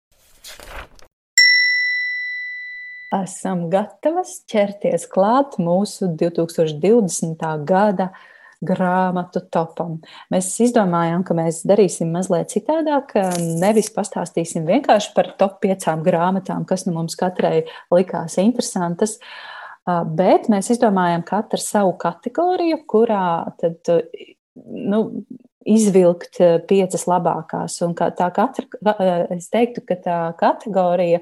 esam 3.14 3.66
gatavas 3.72 4.40
ķerties 4.50 5.06
klāt 5.10 5.58
mūsu 5.62 6.12
2020. 6.18 7.42
gada 7.66 8.10
grāmatu 8.64 9.42
topam. 9.52 9.98
Mēs 10.32 10.50
izdomājām, 10.66 11.24
ka 11.24 11.36
mēs 11.36 11.62
darīsim 11.68 12.10
mazliet 12.12 12.52
citādāk. 12.52 13.14
Nevis 13.60 13.90
pastāstīsim 13.94 14.68
vienkārši 14.68 15.14
par 15.16 15.32
top 15.40 15.60
piecām 15.64 16.04
grāmatām, 16.06 16.66
kas 16.68 16.86
nu 16.86 16.94
mums 16.98 17.16
katrai 17.20 17.64
likās 17.94 18.36
interesantas. 18.42 19.16
Bet 19.88 20.50
mēs 20.52 20.68
izdomājām 20.74 21.24
katru 21.26 21.60
savu 21.62 21.96
kategoriju, 22.00 22.82
kurā 22.90 23.24
tad, 23.60 23.88
nu, 24.54 25.00
izvilkt 25.64 26.40
piecas 26.68 27.06
labākās. 27.08 27.80
Un 27.86 27.96
tā 27.96 28.28
katra, 28.36 28.66
es 29.32 29.48
teiktu, 29.52 29.84
ka 29.88 29.96
tā 30.04 30.18
kategorija 30.40 31.20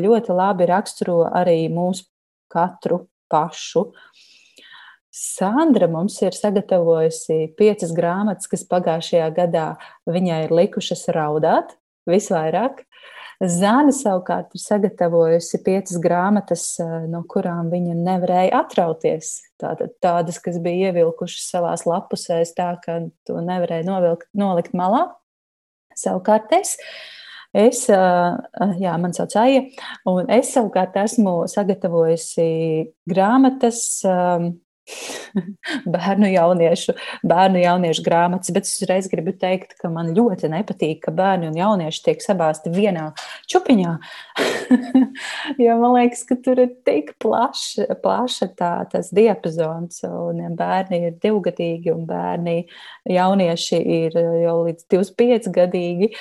ļoti 0.00 0.36
labi 0.36 0.68
raksturo 0.68 1.22
arī 1.28 1.66
mūsu 1.72 2.08
katru 2.52 3.04
pašu. 3.32 3.90
Sandra 5.14 5.86
mums 5.86 6.16
ir 6.24 6.34
sagatavojusi 6.34 7.52
piecas 7.58 7.92
grāmatas, 7.94 8.48
kas 8.50 8.64
pagājušajā 8.66 9.28
gadā 9.36 9.66
viņai 10.10 10.40
ir 10.48 10.54
likušas 10.58 11.06
raudāt 11.14 11.76
visvairāk. 12.10 12.82
Zāne 13.38 13.92
savukārt 13.94 14.54
ir 14.54 14.62
sagatavojusi 14.62 15.60
piecas 15.66 16.00
grāmatas, 16.02 16.64
no 17.10 17.22
kurām 17.30 17.70
viņa 17.70 17.94
nevarēja 17.98 18.62
atrauties. 18.64 19.36
Tātad 19.62 19.94
tādas, 20.02 20.40
kas 20.42 20.58
bija 20.62 20.90
ievilkušas 20.90 21.46
savās 21.52 21.86
lapusēs, 21.86 22.54
tā 22.58 22.72
ka 22.82 23.00
to 23.26 23.38
nevarēja 23.38 23.86
novilkt, 23.86 24.26
nolikt 24.34 24.74
malā. 24.74 25.08
Savukārt 25.98 26.50
es 26.58 26.78
Es, 27.54 27.84
jā, 27.86 28.92
man 28.98 29.12
sauc 29.14 29.30
Aija, 29.38 29.60
un 30.10 30.26
es 30.34 30.48
savukārt 30.56 30.96
esmu 30.98 31.44
sagatavojusi 31.52 32.46
grāmatas 33.06 33.84
bērnu 35.94 36.28
jauniešu, 36.32 36.94
bērnu 37.26 37.62
jauniešu 37.62 38.04
grāmatas, 38.04 38.52
bet 38.54 38.68
es 38.68 38.74
uzreiz 38.78 39.08
gribu 39.10 39.34
teikt, 39.40 39.76
ka 39.80 39.88
man 39.92 40.12
ļoti 40.16 40.50
nepatīk, 40.52 41.00
ka 41.06 41.14
bērni 41.16 41.48
un 41.50 41.58
jaunieši 41.58 42.02
tiek 42.08 42.24
sabāzti 42.24 42.72
vienā 42.74 43.10
čupiņā. 43.50 43.94
jo 45.64 45.78
man 45.80 45.96
liekas, 45.96 46.24
ka 46.28 46.38
tur 46.44 46.60
ir 46.66 46.74
tik 46.86 47.14
plaša, 47.22 47.88
plaša 48.04 48.50
tā, 48.58 48.72
tas 48.92 49.10
diapazons, 49.14 50.02
un 50.08 50.44
bērni 50.58 51.00
ir 51.08 51.18
divgadīgi, 51.22 51.92
un 51.94 52.04
bērni 52.08 52.58
jaunieši 53.10 53.80
ir 53.98 54.20
jau 54.44 54.58
līdz 54.68 54.88
25 54.92 55.50
gadīgi. 55.54 56.12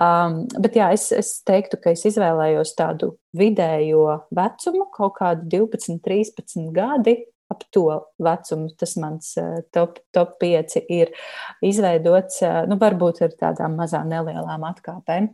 Um, 0.00 0.42
bet 0.60 0.78
jā, 0.78 0.92
es, 0.96 1.08
es 1.16 1.34
teiktu, 1.48 1.80
ka 1.80 1.96
es 1.96 2.04
izvēlējos 2.12 2.76
tādu 2.78 3.14
vidējo 3.36 4.26
vecumu, 4.34 4.86
kaut 4.92 5.16
kādu 5.16 5.46
12, 5.48 6.00
13 6.04 6.72
gadi, 6.76 7.16
ap 7.52 7.66
to 7.74 7.86
vecumu 8.22 8.72
tas 8.78 8.96
mans 9.00 9.36
eh, 9.40 9.60
top, 9.74 10.00
top 10.14 10.38
5 10.42 10.80
ir 10.88 11.12
izveidots, 11.64 12.42
eh, 12.46 12.62
nu, 12.70 12.78
varbūt 12.80 13.22
ar 13.26 13.36
tādām 13.38 13.78
mazām 13.78 14.10
nelielām 14.12 14.66
atkāpēm. 14.72 15.30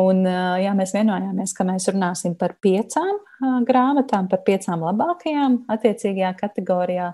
Un, 0.00 0.22
eh, 0.24 0.62
jā, 0.64 0.72
mēs 0.76 0.94
vienojāmies, 0.96 1.52
ka 1.56 1.66
mēs 1.68 1.90
runāsim 1.92 2.36
par 2.38 2.56
piecām 2.64 3.20
grāmatām, 3.66 4.28
par 4.30 4.40
piecām 4.46 4.84
labākajām 4.86 5.58
attiecīgajā 5.72 6.32
kategorijā. 6.38 7.10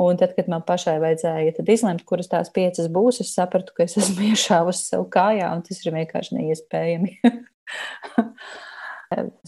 Un 0.00 0.20
tad, 0.20 0.36
kad 0.36 0.50
man 0.52 0.62
pašai 0.66 0.98
vajadzēja 1.02 1.64
izlemt, 1.74 2.04
kuras 2.06 2.30
tās 2.30 2.52
piecas 2.54 2.90
būs, 2.92 3.22
es 3.24 3.34
sapratu, 3.34 3.74
ka 3.76 3.88
es 3.88 3.96
esmu 3.98 4.26
iešāvusi 4.30 4.92
sev 4.92 5.08
kājā, 5.12 5.50
un 5.56 5.64
tas 5.66 5.82
ir 5.82 5.96
vienkārši 5.96 6.38
neiespējami. 6.38 7.16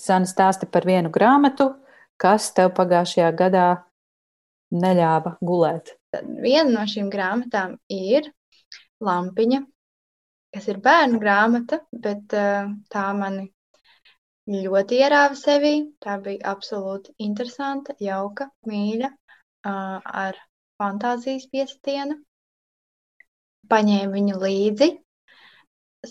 Zana 0.07 0.27
stāsta 0.27 0.67
par 0.67 0.87
vienu 0.89 1.13
grāmatu, 1.15 1.71
kas 2.23 2.51
tev 2.57 2.73
pagājušajā 2.77 3.31
gadā 3.39 3.67
neļāva 4.73 5.37
gulēt? 5.43 5.97
Viena 6.45 6.69
no 6.71 6.85
šīm 6.89 7.11
grāmatām 7.13 7.77
ir 7.93 8.29
Lampiņa, 9.03 9.63
kas 10.55 10.69
ir 10.71 10.79
bērnu 10.85 11.19
grāmata, 11.23 11.81
bet 12.05 12.37
uh, 12.39 12.71
tā 12.93 13.07
mani 13.19 13.49
ļoti 14.53 15.01
ierāva 15.03 15.39
sevī. 15.39 15.75
Tā 16.03 16.19
bija 16.23 16.53
absolūti 16.53 17.15
interesanta, 17.27 17.97
jauka, 18.01 18.49
mīļa, 18.69 19.11
uh, 19.11 19.99
ar 20.27 20.39
fantāzijas 20.81 21.49
piestienu. 21.51 22.21
Paņēmu 23.73 24.15
viņu 24.19 24.39
līdzi 24.43 24.91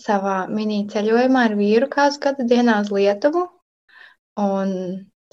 savā 0.02 0.36
mini 0.48 0.82
ceļojumā 0.92 1.46
ar 1.48 1.56
vīru 1.56 1.88
kādu 1.92 2.20
gadu 2.26 2.46
dienā 2.48 2.78
uz 2.84 2.92
Lietuvu. 2.92 3.44
Un 4.40 4.70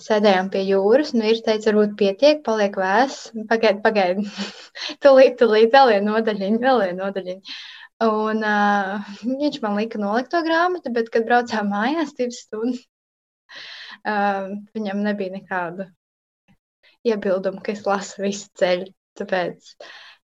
sēdējām 0.04 0.50
pie 0.54 0.62
jūras, 0.68 1.12
un 1.16 1.26
vīrs 1.26 1.44
teica, 1.46 1.70
varbūt 1.72 1.98
pietiek, 2.00 2.40
paliek 2.46 2.78
vēss. 2.80 3.30
Pagaidi, 3.50 3.82
pagaidi. 3.84 4.26
tūlīt, 5.04 5.38
tūlīt, 5.42 5.72
vēl 5.74 5.94
viena 5.94 6.14
nodaļiņa, 6.14 6.62
vēl 6.64 6.82
viena 6.86 7.00
nodaļiņa. 7.04 7.58
Un 8.06 8.46
uh, 8.48 9.08
viņš 9.28 9.58
man 9.64 9.76
lika 9.76 10.00
nolikt 10.00 10.32
to 10.32 10.40
grāmatu, 10.46 10.92
bet, 10.96 11.10
kad 11.12 11.26
braucām 11.28 11.68
mājās 11.74 12.14
divas 12.16 12.44
stundas, 12.46 12.86
uh, 14.08 14.54
viņam 14.78 15.02
nebija 15.04 15.34
nekādu 15.34 15.90
iebildumu, 17.08 17.60
ka 17.66 17.76
es 17.76 17.84
lasu 17.88 18.24
visu 18.24 18.48
ceļu. 18.62 18.88
Tāpēc, 19.20 19.74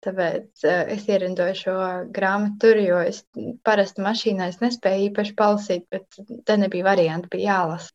tāpēc 0.07 0.65
uh, 0.65 0.81
es 0.97 1.05
ierindoju 1.13 1.59
šo 1.61 1.77
grāmatu 2.17 2.57
tur, 2.65 2.81
jo 2.81 3.03
es 3.05 3.21
parasti 3.69 4.01
mašīnā 4.07 4.49
es 4.49 4.63
nespēju 4.65 5.11
īpaši 5.11 5.37
palasīt, 5.37 5.85
bet 5.93 6.23
te 6.49 6.57
nebija 6.57 6.89
varianti, 6.89 7.29
bija 7.37 7.51
jālasa. 7.53 7.93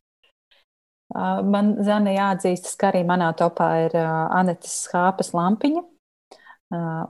Man 1.13 1.75
zina 1.85 2.13
jāatzīstas, 2.15 2.73
ka 2.79 2.89
arī 2.89 3.03
manā 3.05 3.29
topā 3.37 3.69
ir 3.85 3.97
Anetes 4.01 4.79
Skāpes 4.87 5.33
lampiņa. 5.37 5.83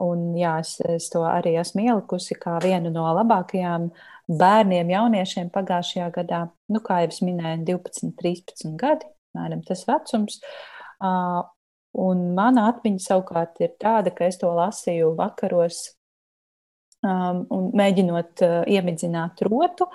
Un, 0.04 0.24
jā, 0.36 0.58
es, 0.60 0.76
es 0.84 1.08
to 1.14 1.22
arī 1.24 1.54
esmu 1.62 1.86
ielikusi 1.86 2.36
kā 2.36 2.58
vienu 2.64 2.92
no 2.92 3.06
labākajām 3.16 3.88
bērniem, 4.28 4.92
jauniešiem 4.92 5.52
pagājušajā 5.54 6.10
gadā. 6.18 6.42
Nu, 6.72 6.82
kā 6.84 7.00
jau 7.04 7.14
es 7.14 7.22
minēju, 7.24 7.64
12, 7.70 8.12
13 8.20 8.76
gadi, 8.80 9.08
mēram 9.38 9.64
tas 9.64 9.86
vecums. 9.88 10.42
Un 12.04 12.24
mana 12.36 12.68
atmiņa 12.74 13.06
savukārt 13.06 13.62
ir 13.64 13.76
tāda, 13.80 14.12
ka 14.16 14.28
es 14.28 14.40
to 14.42 14.52
lasīju 14.52 15.14
vakaros 15.16 15.86
un 17.04 17.72
mēģinot 17.76 18.44
iemidzināt 18.72 19.44
rotu. 19.48 19.88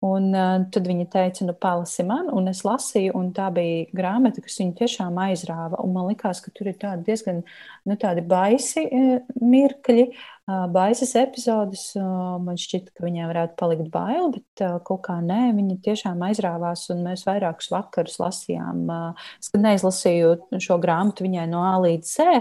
Un 0.00 0.30
uh, 0.32 0.62
tad 0.72 0.86
viņa 0.88 1.04
teica, 1.12 1.44
nu, 1.44 1.52
palasi 1.60 2.06
man, 2.08 2.30
un 2.32 2.48
es 2.48 2.62
lasīju, 2.64 3.12
un 3.18 3.26
tā 3.36 3.50
bija 3.52 3.84
grāmata, 3.92 4.40
kas 4.40 4.54
viņu 4.56 4.72
tiešām 4.78 5.18
aizrāva. 5.20 5.76
Un 5.84 5.92
man 5.92 6.06
likās, 6.08 6.38
ka 6.40 6.48
tur 6.56 6.70
ir 6.70 6.78
tādi 6.80 7.04
diezgan 7.10 7.42
nu, 7.84 7.96
tādi 8.00 8.22
baisi 8.24 8.86
uh, 8.86 9.18
mirkļi, 9.44 10.06
uh, 10.08 10.62
baisas 10.72 11.12
epizodes. 11.20 11.82
Uh, 11.98 12.38
man 12.40 12.56
šķita, 12.56 12.94
ka 12.96 13.04
viņai 13.04 13.26
varētu 13.28 13.58
palikt 13.60 13.90
bail, 13.92 14.30
bet 14.38 14.62
uh, 14.64 14.78
kaut 14.88 15.02
kā 15.04 15.18
nē, 15.20 15.50
viņa 15.58 15.76
tiešām 15.84 16.24
aizrāvās, 16.30 16.86
un 16.94 17.02
mēs 17.04 17.26
vairākus 17.28 17.68
vakarus 17.74 18.16
lasījām. 18.22 18.86
Uh, 18.88 19.26
es 19.36 19.52
neizlasīju 19.52 20.62
šo 20.64 20.78
grāmatu 20.80 21.26
viņai 21.26 21.44
no 21.52 21.60
A 21.66 21.74
līdz 21.84 22.14
C, 22.14 22.38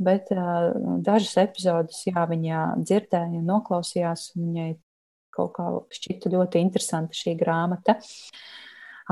bet 0.00 0.32
uh, 0.32 0.72
dažas 1.04 1.36
epizodes, 1.44 2.00
jā, 2.08 2.24
viņa 2.32 2.64
dzirdēja, 2.80 3.44
noklausījās, 3.52 4.30
un 4.38 4.48
viņai 4.48 4.70
kaut 5.32 5.54
kā 5.56 5.68
šķita 5.96 6.32
ļoti 6.32 6.62
interesanta 6.62 7.16
šī 7.16 7.36
grāmata. 7.40 7.98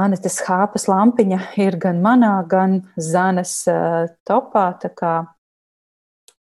Anetes 0.01 0.39
Hāpas 0.47 0.87
lampiņa 0.89 1.41
ir 1.61 1.77
gan 1.83 1.99
manā, 2.05 2.37
gan 2.49 2.81
Zanes 2.97 3.57
uh, 3.69 4.07
topā. 4.29 4.69
Tā 4.81 4.93
kā 4.97 5.15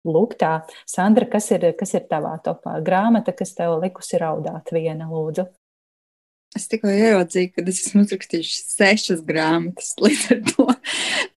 lūk, 0.07 0.37
tā, 0.39 0.53
Sandra, 0.89 1.27
kas 1.29 1.51
ir, 1.53 1.69
kas 1.79 1.93
ir 1.97 2.07
tavā 2.09 2.35
topā? 2.43 2.77
Grāmata, 2.85 3.35
kas 3.37 3.53
tev 3.57 3.77
likusi 3.83 4.19
raudāt 4.21 4.73
viena, 4.75 5.09
lūdzu. 5.11 5.47
Es 6.55 6.63
tikko 6.71 6.87
ieraudzīju, 6.89 7.49
ka 7.53 7.63
es 7.67 7.81
esmu 7.83 8.05
uzrakstījis 8.05 8.51
sešas 8.71 9.19
grāmatas. 9.27 9.91
Līdz 10.03 10.21
ar 10.31 10.39
to 10.47 10.65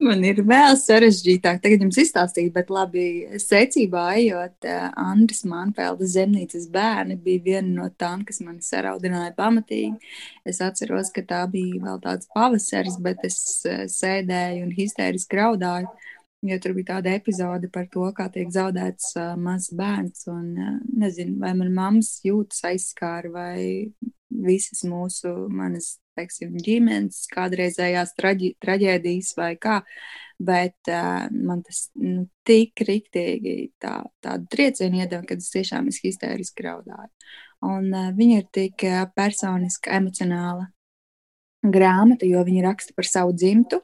man 0.07 0.23
ir 0.25 0.43
vēl 0.47 0.77
sarežģītāk. 0.79 1.59
Tagad 1.65 1.83
jums 1.83 1.99
izstāstīt, 1.99 2.53
bet 2.55 2.71
labi, 2.73 3.03
secībā 3.43 4.05
ejot, 4.21 4.55
eh, 4.71 4.87
Andris 5.03 5.43
Manfeldes 5.51 6.15
zemnīcas 6.15 6.69
bērni 6.73 7.19
bija 7.25 7.43
viena 7.49 7.73
no 7.81 7.89
tām, 8.01 8.23
kas 8.29 8.39
mani 8.45 8.63
saraudināja 8.65 9.35
pamatīgi. 9.39 9.99
Es 10.47 10.63
atceros, 10.65 11.11
ka 11.17 11.27
tā 11.27 11.43
bija 11.51 11.83
vēl 11.89 11.99
tāds 12.07 12.31
pavasaris, 12.37 13.01
bet 13.03 13.27
es 13.27 13.41
eh, 13.67 13.83
sēdēju 13.91 14.63
un 14.69 14.73
histēriski 14.79 15.43
raudāju. 15.43 15.91
Jo 16.47 16.57
tur 16.63 16.73
bija 16.73 16.95
tāda 16.95 17.13
epizode 17.19 17.69
par 17.69 17.91
to, 17.93 18.07
kā 18.17 18.31
tiek 18.33 18.49
zaudēts 18.49 19.11
uh, 19.19 19.35
mazs 19.37 19.75
bērns. 19.77 20.23
Un, 20.33 20.47
uh, 20.57 20.79
nezinu, 21.03 21.35
vai 21.43 21.51
manā 21.59 21.75
mammas 21.75 22.15
jūtas 22.25 22.63
aizskāra, 22.71 23.29
vai 23.35 23.59
visas 24.31 24.85
mūsu 24.87 25.33
manas, 25.53 25.99
teiksim, 26.19 26.57
ģimenes 26.61 27.25
kādreizējās 27.33 28.15
traģi, 28.19 28.55
traģēdijas 28.63 29.35
vai 29.39 29.53
kā, 29.61 29.81
bet 30.41 30.91
uh, 30.91 31.27
man 31.31 31.63
tas 31.67 31.87
nu, 32.01 32.27
tik 32.47 32.83
riktīgi 32.87 33.71
tā, 33.83 34.01
tādu 34.25 34.49
triecienu 34.53 35.03
iedeva, 35.03 35.23
kad 35.29 35.43
es 35.43 35.53
tiešām 35.53 35.91
es 35.93 36.01
histēriski 36.05 36.67
raudāju. 36.67 37.11
Un 37.69 37.91
uh, 37.93 38.11
viņa 38.17 38.43
ir 38.43 38.51
tik 38.55 38.87
uh, 38.89 39.05
personiska, 39.17 39.93
emocionāla 40.01 40.71
grāmata, 41.61 42.25
jo 42.25 42.41
viņa 42.45 42.63
raksta 42.65 42.95
par 42.97 43.05
savu 43.05 43.35
dzimtu, 43.37 43.81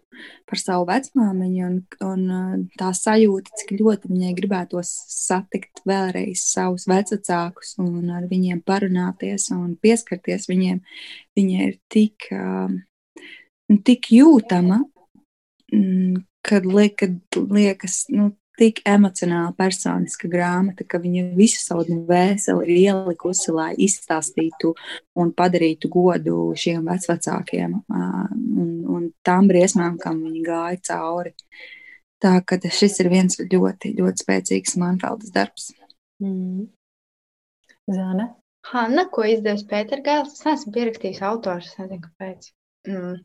par 0.49 0.61
savu 0.61 0.87
vecmāmiņu, 0.89 1.67
un, 1.67 1.77
un 2.07 2.63
tā 2.79 2.93
sajūta, 2.97 3.53
cik 3.61 3.75
ļoti 3.77 4.11
viņai 4.13 4.33
gribētos 4.39 4.93
satikt 5.13 5.83
vēlreiz 5.89 6.47
savus 6.49 6.87
vecākus 6.89 7.75
un 7.83 8.09
ar 8.17 8.29
viņiem 8.31 8.63
parunāties 8.67 9.51
un 9.55 9.75
pieskarties 9.83 10.49
viņiem, 10.49 10.81
viņa 11.37 11.69
ir 11.69 11.77
tik, 11.93 12.31
tik 13.85 14.11
jūtama, 14.15 14.81
mm, 15.73 16.25
kad, 16.47 16.65
liek, 16.65 17.05
liekas, 17.37 18.07
nu, 18.15 18.33
tik 18.57 18.81
emocionāli 18.89 19.55
personiska 19.59 20.29
grāmata, 20.33 20.87
ka 20.89 21.01
viņa 21.03 21.25
visu 21.37 21.61
savu 21.63 21.85
dvēseli 21.89 22.65
ir 22.67 22.73
ielikusi, 22.77 23.53
lai 23.55 23.71
izstāstītu 23.87 24.73
un 25.21 25.33
padarītu 25.37 25.91
godu 25.93 26.39
šiem 26.59 26.89
vecākiem 26.89 27.77
un, 27.87 28.71
un 28.97 29.11
tām 29.27 29.51
briesmām, 29.51 29.99
kam 30.03 30.23
viņi 30.25 30.45
gāja 30.47 30.81
cauri. 30.91 31.35
Tā 32.23 32.39
ka 32.49 32.57
šis 32.57 32.97
ir 33.05 33.13
viens 33.13 33.37
ļoti, 33.41 33.93
ļoti 33.99 34.25
spēcīgs 34.25 34.79
Manfeldes 34.81 35.35
darbs. 35.35 35.71
Mm. 36.25 36.67
Zana? 37.93 38.31
Hanna, 38.67 39.05
ko 39.13 39.23
izdevusi 39.29 39.67
Pēters 39.71 40.03
Gēls, 40.03 40.33
es 40.35 40.47
neesmu 40.47 40.73
pierakstījis 40.75 41.21
autors, 41.29 41.69
nezinu, 41.79 42.01
kāpēc. 42.09 42.49
Mm. 42.89 43.21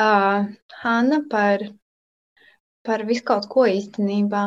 Uh, 0.00 0.48
Hanna 0.80 1.20
par 1.30 1.62
par 2.86 3.04
visu 3.10 3.24
kaut 3.30 3.48
ko 3.52 3.66
īstenībā, 3.70 4.44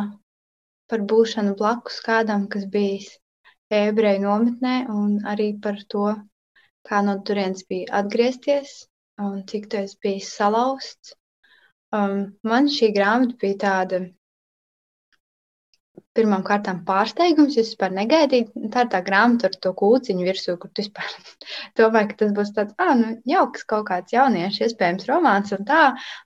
par 0.89 1.05
būšanu 1.11 1.55
blakus 1.59 1.99
kādam, 2.05 2.47
kas 2.53 2.65
bijis 2.75 3.09
ebreju 3.79 4.23
nometnē, 4.25 4.75
un 4.99 5.17
arī 5.33 5.49
par 5.65 5.81
to, 5.93 6.05
kā 6.89 7.01
no 7.05 7.17
turienes 7.27 7.65
bija 7.69 7.99
atgriezties 8.01 8.77
un 9.27 9.43
cik 9.51 9.67
tu 9.71 9.77
esi 9.83 9.97
bijis 10.03 10.31
salauzts. 10.39 11.13
Um, 11.97 12.19
man 12.51 12.69
šī 12.71 12.91
grāmata 12.95 13.35
bija 13.41 13.57
tāda 13.65 13.99
pirmām 16.19 16.43
kārtām 16.47 16.81
pārsteigums. 16.87 17.55
Jūs 17.57 17.71
vispār 17.71 17.95
negaidījāt, 17.95 18.51
tā 18.73 18.83
ir 18.85 18.91
tā 18.93 19.01
grāmata 19.05 19.49
ar 19.49 19.55
to 19.65 19.71
kūciņu 19.79 20.27
virsū, 20.27 20.57
kur 20.61 20.71
tu 20.73 20.83
vispār 20.83 21.15
domāji, 21.79 22.11
ka 22.11 22.19
tas 22.23 22.35
būs 22.37 22.53
tāds, 22.57 22.75
ah, 22.83 22.93
nu, 22.99 23.15
jauks 23.29 23.65
kaut 23.69 23.87
kāds 23.89 24.15
jauniešu, 24.15 24.67
iespējams, 24.67 25.07
romāns 25.09 25.55
un 25.55 25.65
tā. 25.69 25.81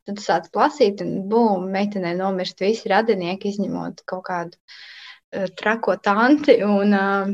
Tad 0.08 0.19
tu 0.19 0.25
sāc 0.25 0.49
lasīt, 0.58 1.06
un 1.06 1.23
bum, 1.32 1.69
meitenē 1.73 2.15
nomirst 2.19 2.65
visi 2.65 2.91
radinieki, 2.91 3.53
izņemot 3.53 4.03
kaut 4.10 4.27
kādu 4.27 4.60
uh, 4.60 5.47
trako 5.62 5.97
tanti. 6.03 6.60
Un, 6.67 6.97
uh, 6.97 7.34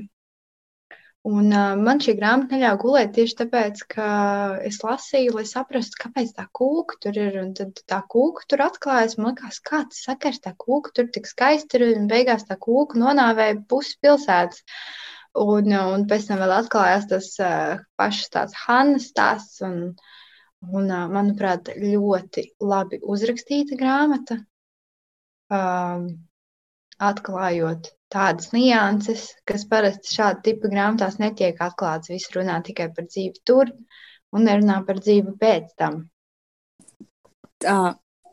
Un, 1.27 1.49
uh, 1.51 1.73
man 1.75 1.99
šī 1.99 2.13
grāmata 2.15 2.55
neļāva 2.55 2.77
gulēt 2.79 3.09
tieši 3.17 3.35
tāpēc, 3.41 3.81
ka 3.91 4.05
es 4.63 4.77
lasīju, 4.79 5.33
lai 5.35 5.43
saprastu, 5.49 5.97
kāpēc 5.99 6.29
tā 6.37 6.45
kūka 6.55 6.95
tur 7.03 7.17
ir. 7.19 7.35
Un 7.41 7.49
tad 7.57 7.81
tā 7.91 7.99
kūka 8.13 8.47
tur 8.47 8.63
atklājas. 8.63 9.17
Man 9.19 9.33
liekas, 9.33 9.59
kāds 9.59 9.99
sakars 10.05 10.39
tā 10.45 10.53
kūka 10.55 10.93
tur 10.95 11.09
tik 11.11 11.27
skaisti 11.27 11.75
ir. 11.75 11.85
Un 11.97 12.07
beigās 12.11 12.47
tā 12.47 12.55
kūka 12.55 13.01
nonāvēja 13.01 13.59
pusi 13.67 13.97
pilsētas. 13.99 14.63
Un, 15.43 15.67
un 15.75 16.07
pēc 16.07 16.29
tam 16.29 16.39
vēl 16.39 16.55
atklājās 16.61 17.09
tas 17.11 17.27
uh, 17.43 17.83
pašs 17.99 18.31
tāds 18.31 18.55
Hannas 18.63 19.11
stāsts. 19.11 19.59
Un, 19.67 19.91
un, 20.71 20.87
uh, 20.87 21.03
manuprāt, 21.11 21.73
ļoti 21.75 22.47
labi 22.63 23.03
uzrakstīta 23.03 23.75
grāmata. 23.79 24.39
Um, 25.51 26.28
atklājot 26.99 27.93
tādas 28.11 28.51
nianses, 28.55 29.29
kas 29.47 29.65
parasti 29.69 30.15
šāda 30.17 30.43
tipa 30.45 30.71
grāmatās 30.71 31.19
netiek 31.21 31.59
atklāts. 31.61 32.11
Viss 32.11 32.31
runā 32.35 32.59
tikai 32.65 32.89
par 32.95 33.07
dzīvi 33.09 33.41
tur 33.45 33.71
un 34.35 34.45
nerunā 34.45 34.81
par 34.87 35.01
dzīvi 35.01 35.35
pēc 35.39 35.73
tam. 35.79 36.01
Tā, 37.59 37.77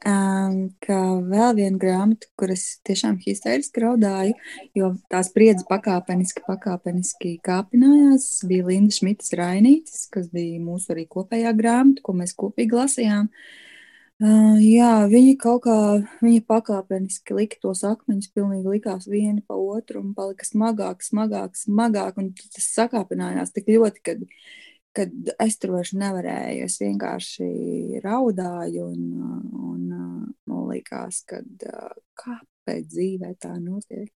um, 0.07 0.57
ka 0.83 0.99
vēl 1.27 1.57
viena 1.59 1.81
grāmata, 1.83 2.31
kuras 2.39 2.65
tiešām 2.87 3.19
histēriski 3.25 3.83
raudāju, 3.83 4.37
jo 4.79 4.93
tās 5.13 5.33
spriedzes 5.33 5.67
pakāpeniski, 5.69 6.45
pakāpeniski 6.47 7.37
kāpinājās, 7.45 8.31
bija 8.49 8.71
Linda 8.71 8.97
Šmitas 8.97 9.35
Rainītis, 9.37 10.07
kas 10.15 10.31
bija 10.33 10.63
mūsu 10.63 10.95
arī 10.95 11.09
kopējā 11.11 11.53
grāmata, 11.59 12.05
ko 12.07 12.17
mēs 12.17 12.37
kopīgi 12.39 12.79
lasījām. 12.79 13.31
Uh, 13.33 13.63
Uh, 14.17 14.57
jā, 14.65 15.05
viņi 15.13 15.35
kaut 15.37 15.67
kā, 15.67 15.73
viņi 16.25 16.39
pakāpeniski 16.49 17.35
lika 17.37 17.59
tos 17.61 17.83
akmeņus, 17.85 18.31
pilnīgi 18.33 18.71
likās 18.73 19.05
vieni 19.13 19.43
pa 19.45 19.59
otru 19.61 20.01
un 20.01 20.15
palika 20.17 20.47
smagāk, 20.49 21.05
smagāk, 21.05 21.59
smagāk, 21.61 22.17
tas 22.55 22.69
sakāpinājās 22.79 23.53
tik 23.53 23.69
ļoti, 23.75 24.01
kad, 24.09 24.23
kad 24.97 25.13
es 25.45 25.61
tur 25.61 25.75
vairs 25.77 25.93
nevarēju, 26.01 26.65
es 26.65 26.79
vienkārši 26.81 27.51
raudāju 28.07 28.89
un, 28.89 29.05
un 29.53 29.85
man 29.93 30.65
likās, 30.73 31.21
ka 31.29 31.45
kāpēc 32.25 32.89
dzīvē 32.89 33.37
tā 33.37 33.53
notiek. 33.61 34.09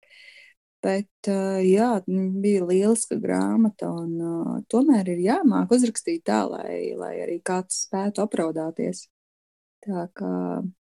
Bet, 0.79 1.11
jā, 1.27 1.91
bija 2.07 2.63
lieliska 2.71 3.19
grāmata, 3.19 3.91
un 3.91 4.63
tomēr 4.71 5.11
ir 5.11 5.27
jāmāk 5.27 5.75
uzrakstīt 5.75 6.23
tā, 6.31 6.45
lai, 6.47 6.95
lai 6.95 7.17
arī 7.27 7.41
kāds 7.43 7.83
spētu 7.89 8.23
apraudāties. 8.23 9.09
Tā 9.85 10.09
kā 10.17 10.33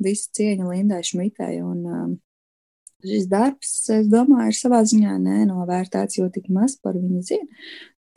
visu 0.02 0.32
cieņu 0.36 0.72
Lindai 0.72 1.02
Šmitei. 1.06 1.60
Un, 1.62 1.84
um, 1.86 2.16
šis 3.04 3.28
darbs, 3.30 3.70
es 3.94 4.10
domāju, 4.10 4.50
ir 4.50 4.58
savā 4.58 4.82
ziņā 4.88 5.14
nenovērtēts, 5.22 6.18
jo 6.18 6.28
tik 6.32 6.50
maz 6.52 6.76
par 6.82 6.98
viņu 6.98 7.22
zina. 7.26 7.62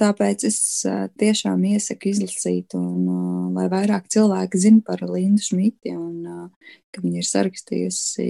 Tāpēc 0.01 0.47
es 0.49 0.57
uh, 0.89 1.05
tiešām 1.21 1.61
iesaku 1.69 2.09
izlasīt, 2.09 2.73
un 2.73 3.05
uh, 3.05 3.51
lai 3.53 3.67
vairāk 3.69 4.09
cilvēki 4.11 4.61
zina 4.63 4.81
par 4.87 5.03
Lindu 5.05 5.45
Šmiti, 5.45 5.93
un 5.93 6.25
uh, 6.25 6.73
ka 6.91 7.03
viņa 7.03 7.21
ir 7.21 7.29
sarakstījusi 7.29 8.27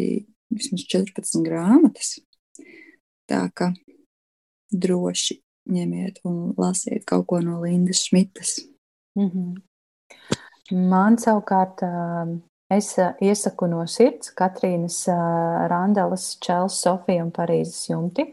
vismaz 0.53 0.86
14 0.91 1.39
grāmatas. 1.45 2.17
Tā 3.32 3.45
kā 3.56 3.71
droši 4.73 5.39
ņemiet 5.71 6.19
un 6.27 6.51
lasiet 6.60 7.06
kaut 7.08 7.29
ko 7.32 7.39
no 7.39 7.62
Lindas 7.63 8.03
Šmitas. 8.10 8.60
Mm 9.15 9.29
-hmm. 9.29 9.62
Man 10.71 11.17
savukārt 11.19 11.82
es 12.71 12.93
iesaku 12.95 13.67
no 13.67 13.82
sirds 13.89 14.32
Katrīnas 14.38 15.02
Randelas, 15.67 16.38
Čels, 16.39 16.78
Sofija 16.80 17.26
un 17.26 17.34
Parīzes 17.36 17.89
jumti, 17.89 18.30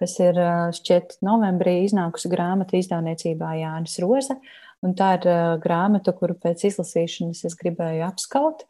kas 0.00 0.16
ir 0.24 0.40
šķiet 0.76 1.18
novembrī 1.26 1.82
iznākusi 1.84 2.32
grāmata 2.32 2.78
izdevniecībā 2.80 3.52
Jānis 3.60 3.98
Roze. 4.00 4.38
Un 4.84 4.96
tā 4.96 5.14
ir 5.18 5.28
grāmata, 5.60 6.12
kuru 6.16 6.36
pēc 6.40 6.64
izlasīšanas 6.70 7.44
es 7.48 7.56
gribēju 7.60 8.06
apskaut. 8.08 8.64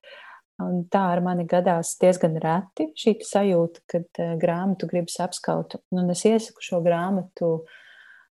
Un 0.62 0.86
tā 0.90 1.02
ar 1.12 1.20
mani 1.22 1.44
gadās 1.46 1.94
diezgan 2.00 2.38
reti 2.42 2.88
šī 2.96 3.18
sajūta, 3.22 3.82
kad 3.92 4.22
grāmatu 4.40 4.88
gribas 4.90 5.18
apskaut. 5.22 5.78
Un 5.94 6.10
es 6.10 6.24
iesaku 6.26 6.64
šo 6.64 6.80
grāmatu 6.82 7.58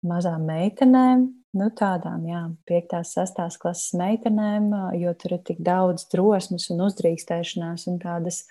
mazām 0.07 0.47
meitenēm, 0.47 1.27
Nu, 1.57 1.71
tādām, 1.73 2.27
jā, 2.29 2.43
5. 2.69 2.91
un 2.99 3.05
6. 3.09 3.55
klases 3.57 3.93
meitenēm, 3.97 4.67
jo 5.01 5.13
tur 5.17 5.33
ir 5.33 5.39
tik 5.47 5.63
daudz 5.65 6.05
drosmes 6.11 6.67
un 6.69 6.83
uzdrīkstēšanās 6.85 7.87
un 7.89 7.95
tādas, 8.03 8.43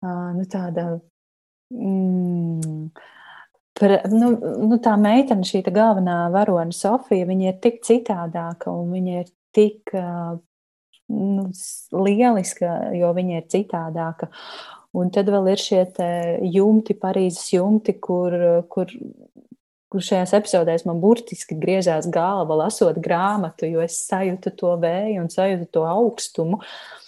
nu, 0.00 0.46
tāda, 0.48 0.86
mm, 1.68 2.86
par, 3.76 3.96
nu, 4.08 4.30
nu, 4.70 4.78
tā 4.80 4.96
meitene, 4.96 5.44
šī 5.44 5.66
galvenā 5.68 6.16
varone 6.32 6.72
Sofija, 6.72 7.28
viņa 7.28 7.50
ir 7.50 7.60
tik 7.66 7.82
citādāka 7.84 8.72
un 8.72 8.96
viņa 8.96 9.20
ir 9.20 9.28
tik 9.52 9.92
nu, 11.12 11.46
lieliska, 11.92 12.72
jo 12.96 13.12
viņa 13.20 13.42
ir 13.42 13.48
citādāka. 13.52 14.32
Un 14.96 15.12
tad 15.12 15.28
vēl 15.28 15.52
ir 15.52 15.60
šie 15.60 15.84
jumti, 16.54 16.96
Parīzes 16.96 17.52
jumti, 17.52 17.98
kur, 18.00 18.32
kur 18.72 18.88
kur 19.94 20.02
šajās 20.02 20.34
epizodēs 20.34 20.82
man 20.88 20.98
burtiski 20.98 21.54
griežās 21.54 22.08
galva, 22.10 22.58
lasot 22.64 22.98
grāmatu, 22.98 23.68
jo 23.70 23.84
es 23.84 24.00
sajūtu 24.08 24.50
to 24.58 24.74
vēju 24.82 25.22
un 25.22 25.30
sajūtu 25.30 25.70
to 25.78 25.86
augstumu. 25.86 26.58
Um, 26.58 27.03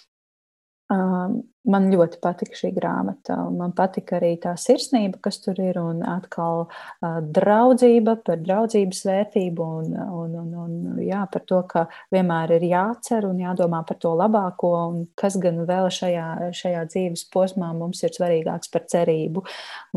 man 0.87 1.87
ļoti 1.91 2.19
patika 2.23 2.55
šī 2.55 2.71
grāmata. 2.75 3.35
Man 3.51 3.73
patika 3.75 4.17
arī 4.17 4.33
tā 4.41 4.53
sirsnība, 4.59 5.19
kas 5.23 5.39
tur 5.43 5.59
ir, 5.59 5.79
un 5.81 5.99
atkal 6.07 6.67
draudzība 7.03 8.17
par 8.25 8.39
draudzības 8.43 9.01
vērtību, 9.09 9.67
un, 9.81 9.97
un, 9.97 10.37
un, 10.41 10.53
un 10.63 11.01
jā, 11.03 11.25
par 11.31 11.43
to, 11.49 11.61
ka 11.67 11.85
vienmēr 12.13 12.55
ir 12.57 12.67
jācer 12.69 13.27
un 13.27 13.41
jādomā 13.43 13.83
par 13.87 13.99
to 14.03 14.13
labāko, 14.17 14.71
un 14.87 15.01
kas 15.19 15.35
gan 15.43 15.59
vēl 15.67 15.89
šajā, 15.93 16.27
šajā 16.55 16.85
dzīves 16.93 17.27
posmā 17.33 17.73
mums 17.75 18.03
ir 18.07 18.15
svarīgāks 18.15 18.71
par 18.71 18.87
cerību 18.87 19.43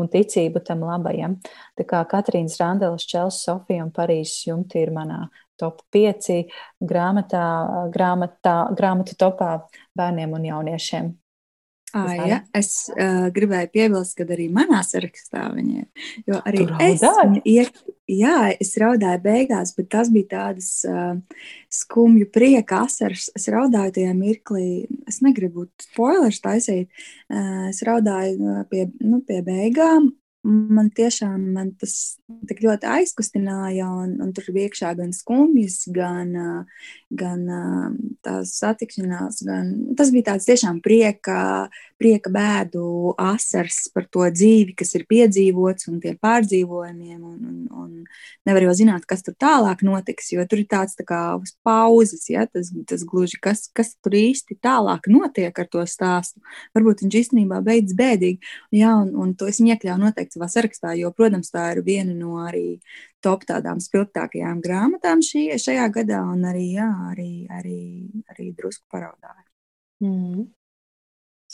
un 0.01 0.11
ticību 0.11 0.63
tam 0.67 0.83
labajam. 0.87 1.39
Tā 1.79 1.87
kā 1.87 2.03
Katrīnas 2.11 2.59
Randelas, 2.59 3.07
Čels, 3.07 3.39
Sofija 3.45 3.87
un 3.87 3.95
Parīzes 3.95 4.43
jumti 4.49 4.83
ir 4.83 4.91
manā 4.95 5.23
top 5.61 5.81
5 5.93 6.41
grāmatā, 6.91 7.47
grāmatā, 7.93 8.57
grāmatu 8.77 9.17
topā 9.19 9.55
bērniem 9.97 10.37
un 10.37 10.51
jauniešiem. 10.51 11.11
À, 11.91 12.05
ja, 12.23 12.37
es 12.55 12.87
uh, 12.93 13.25
gribēju 13.35 13.67
piebilst, 13.73 14.13
ka 14.15 14.23
arī 14.31 14.45
manā 14.53 14.79
sarakstā 14.87 15.49
viņa 15.51 15.81
ir. 15.81 16.11
Jo 16.29 16.37
arī 16.47 16.63
es, 16.85 17.03
iek, 17.43 17.81
jā, 18.07 18.35
es 18.63 18.71
raudāju 18.79 19.19
beigās, 19.25 19.73
bet 19.75 19.89
tas 19.91 20.11
bija 20.13 20.29
tādas 20.37 20.69
uh, 20.87 21.17
skumju 21.81 22.29
prieka 22.31 22.85
asaras. 22.85 23.27
Es 23.35 23.49
raudāju 23.51 23.97
tajā 23.97 24.13
mirklī, 24.15 24.85
es 25.09 25.19
negribu 25.25 25.67
spoilers 25.83 26.39
taisīt. 26.43 26.87
Uh, 27.27 27.67
es 27.73 27.83
raudāju 27.87 28.63
pie, 28.71 28.87
nu, 29.03 29.19
pie 29.27 29.41
beigām, 29.43 30.13
man 30.47 30.89
tiešām 30.97 31.43
man 31.53 31.71
tas 31.79 32.17
tik 32.49 32.63
ļoti 32.65 32.87
aizkustināja, 32.89 33.87
un, 34.03 34.15
un 34.23 34.31
tur 34.33 34.47
bija 34.55 34.69
iekšā 34.69 34.93
gan 34.97 35.13
skumjas, 35.13 35.83
gan, 35.93 36.33
gan 37.13 37.43
tās 38.25 38.55
satikšanās, 38.61 39.43
gan 39.47 39.71
tas 39.99 40.13
bija 40.13 40.31
tāds 40.31 40.49
tiešām 40.49 40.81
prieka, 40.85 41.69
prieka 42.01 42.31
bēdu 42.33 43.13
asars 43.21 43.85
par 43.93 44.07
to 44.11 44.25
dzīvi, 44.33 44.73
kas 44.77 44.95
ir 44.97 45.05
piedzīvots 45.09 45.87
un 45.91 45.99
tiem 46.03 46.17
pārdzīvojumiem, 46.21 47.19
un, 47.21 47.37
un, 47.51 47.57
un 47.83 48.47
nevar 48.49 48.65
jau 48.65 48.73
zināt, 48.81 49.05
kas 49.09 49.21
tur 49.25 49.35
tālāk 49.39 49.83
notiks, 49.85 50.31
jo 50.33 50.45
tur 50.49 50.63
ir 50.63 50.69
tāds 50.71 50.97
tā 50.97 51.05
kā 51.07 51.21
pauzes, 51.67 52.25
ja, 52.31 52.47
tas, 52.49 52.71
tas 52.89 53.05
gluži, 53.07 53.37
kas, 53.43 53.67
kas 53.77 53.93
tur 54.01 54.17
īsti 54.17 54.57
tālāk 54.63 55.09
notiek 55.11 55.61
ar 55.63 55.69
to 55.71 55.85
stāstu. 55.89 56.41
Varbūt 56.77 57.05
viņš 57.05 57.19
īstenībā 57.21 57.61
beidzas 57.65 57.97
bēdīgi, 57.99 58.53
jā, 58.81 58.95
un, 59.03 59.13
un 59.21 59.35
to 59.37 59.49
es 59.51 59.61
iekļauju 59.61 60.01
noteikti 60.01 60.39
savā 60.39 60.49
sarakstā, 60.51 60.95
jo, 60.99 61.13
protams, 61.15 61.53
tā 61.53 61.71
ir 61.75 61.83
viena 61.85 62.15
no 62.17 62.39
arī 62.41 62.79
top 63.21 63.45
tādām 63.49 63.81
spilgtākajām 63.83 64.63
grāmatām 64.63 65.21
šī, 65.25 65.45
šajā 65.61 65.85
gadā, 65.93 66.23
un 66.33 66.47
arī, 66.49 66.71
jā, 66.79 66.89
arī, 67.11 67.31
arī, 67.53 67.83
arī 68.33 68.49
drusku 68.57 68.87
paraudāju. 68.91 69.47
Mm. 70.01 70.49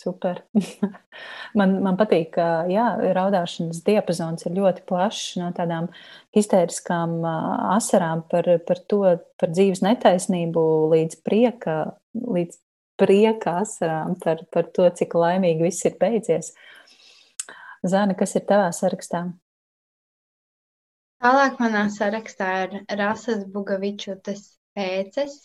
Super. 0.08 0.39
man, 1.60 1.74
man 1.84 1.98
patīk, 2.00 2.30
ka 2.38 2.67
jā, 2.72 2.86
raudāšanas 3.17 3.82
diapazons 3.84 4.46
ir 4.48 4.54
ļoti 4.56 4.86
plašs 4.88 5.34
no 5.41 5.50
tādām 5.58 5.89
histēriskām 6.38 7.17
asarām 7.28 8.24
par, 8.32 8.48
par 8.67 8.80
to, 8.88 9.02
par 9.36 9.52
dzīves 9.52 9.84
netaisnību 9.84 10.63
līdz 10.93 11.20
prieka, 11.28 11.76
līdz 12.15 12.62
prieka 12.98 13.58
asarām 13.65 14.15
par, 14.24 14.46
par 14.54 14.70
to, 14.72 14.88
cik 14.96 15.17
laimīgi 15.20 15.67
viss 15.67 15.89
ir 15.89 15.98
beidzies. 16.00 16.54
Zana, 17.84 18.15
kas 18.17 18.38
ir 18.39 18.46
tavā 18.48 18.70
sarakstā? 18.76 19.26
Tālāk 21.24 21.60
manā 21.60 21.84
sarakstā 21.91 22.54
ir 22.63 22.80
Rasas 22.96 23.43
Bugavičutes 23.52 24.48
pēces, 24.78 25.36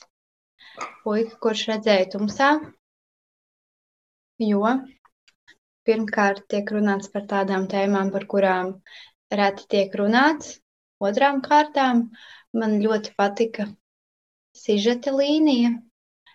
puika, 1.03 1.35
kurš 1.43 1.67
redzēja 1.73 2.13
tumsā, 2.15 2.53
jo 4.41 4.63
pirmkārt 5.87 6.47
tiek 6.49 6.71
runāts 6.71 7.11
par 7.13 7.27
tādām 7.31 7.67
tēmām, 7.71 8.13
par 8.15 8.27
kurām 8.31 8.75
reti 9.33 9.67
tiek 9.75 9.95
runāts. 9.99 10.59
Otrām 11.03 11.41
kārtām 11.43 12.09
man 12.55 12.79
ļoti 12.83 13.15
patika 13.19 13.67
sižeta 14.55 15.15
līnija. 15.17 15.73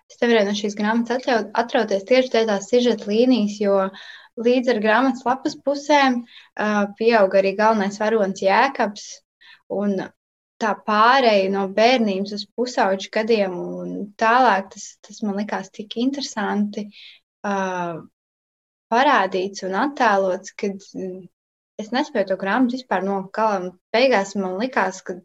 Es 0.08 0.20
nevarēju 0.22 0.48
no 0.50 0.56
šīs 0.56 0.76
grāmatas 0.80 1.28
atrauties 1.62 2.06
tieši 2.08 2.34
dēļ 2.34 2.50
tās 2.52 2.70
sižeta 2.72 3.10
līnijas, 3.10 3.58
jo 3.64 3.80
līdz 4.44 4.74
ar 4.74 4.82
grāmatas 4.84 5.26
lapas 5.28 5.58
pusēm 5.64 6.22
uh, 6.22 6.86
pieauga 7.00 7.42
arī 7.42 7.56
galvenais 7.58 8.00
varonis 8.00 8.44
Jēkabs. 8.44 9.08
Un 9.74 9.98
tā 10.62 10.72
pārēja 10.88 11.50
no 11.54 11.68
bērnības 11.78 12.34
uz 12.38 12.46
pusauģu 12.58 13.12
gadiem 13.14 13.58
un 13.60 13.90
tālāk, 14.20 14.72
tas, 14.74 14.88
tas 15.06 15.22
man 15.26 15.38
likās 15.42 15.70
tik 15.76 15.98
interesanti 16.02 16.88
uh, 17.46 17.98
parādīts 18.94 19.66
un 19.68 19.76
attēlots, 19.78 20.54
kad 20.58 20.84
es 21.78 21.92
nespēju 21.94 22.32
to 22.32 22.38
grāmatu 22.42 22.78
vispār 22.78 23.04
nokalēt. 23.06 23.76
Beigās 23.94 24.34
man 24.40 24.58
likās, 24.62 25.02
ka 25.06 25.18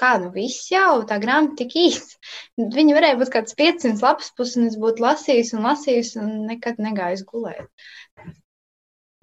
kā 0.00 0.12
nu 0.22 0.30
viss 0.34 0.70
jau 0.72 1.02
tā 1.08 1.18
grāmata 1.22 1.58
tik 1.62 1.76
īsa. 1.82 2.16
Viņa 2.76 2.96
varēja 2.96 3.18
būt 3.20 3.32
kāds 3.34 3.58
500 3.58 4.04
lapas 4.06 4.30
puses, 4.36 4.56
un 4.60 4.70
es 4.70 4.78
būtu 4.80 5.04
lasījis 5.04 5.52
un 5.58 5.68
lasījis 5.68 6.14
un 6.22 6.32
nekad 6.48 6.80
negājis 6.82 7.26
gulēt. 7.28 7.68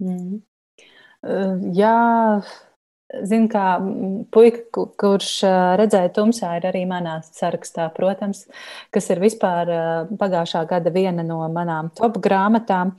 Mm. 0.02 0.42
Uh, 1.26 1.56
jā, 1.74 1.96
Zinu, 3.06 3.46
kā 3.46 3.76
puika, 4.34 4.82
kurš 4.98 5.30
redzēja 5.78 6.10
tumsā, 6.16 6.56
ir 6.58 6.64
arī 6.72 6.82
manā 6.90 7.20
sarakstā, 7.22 7.86
protams, 7.94 8.48
kas 8.94 9.06
ir 9.14 9.20
vispār 9.22 9.70
pagājušā 10.18 10.64
gada 10.66 10.90
viena 10.90 11.22
no 11.26 11.38
manām 11.54 11.92
top 11.94 12.18
grāmatām. 12.24 12.96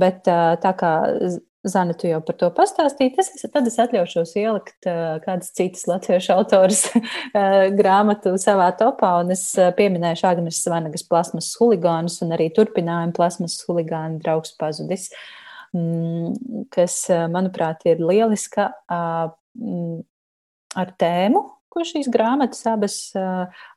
Bet 0.00 0.24
tā 0.24 0.72
kā 0.80 0.94
Zana, 1.60 1.92
tu 1.92 2.08
jau 2.08 2.22
par 2.24 2.38
to 2.40 2.48
pastāstīji, 2.56 3.12
tas, 3.18 3.26
tad 3.52 3.66
es 3.68 3.74
atļaušos 3.82 4.30
ielikt 4.40 4.86
kādas 5.26 5.50
citas 5.52 5.84
latviešu 5.90 6.32
autoras 6.32 6.86
grāmatu 7.80 8.32
savā 8.40 8.70
topā, 8.80 9.10
un 9.20 9.34
es 9.34 9.42
pieminēšu 9.76 10.24
Agnes 10.30 10.62
Vanagas 10.72 11.04
plasmas 11.04 11.50
huligānus 11.60 12.16
un 12.24 12.32
arī 12.32 12.48
turpinājumu 12.56 13.12
plasmas 13.18 13.58
huligānu 13.68 14.22
draugs 14.24 14.56
pazudis, 14.56 15.10
kas, 16.72 16.96
manuprāt, 17.36 17.84
ir 17.92 18.00
lieliska 18.00 18.70
Mm, 18.88 19.36
ar 20.78 20.92
tēmu, 21.00 21.42
ko 21.70 21.84
šīs 21.86 22.10
grāmatas 22.12 22.64
abas 22.68 22.96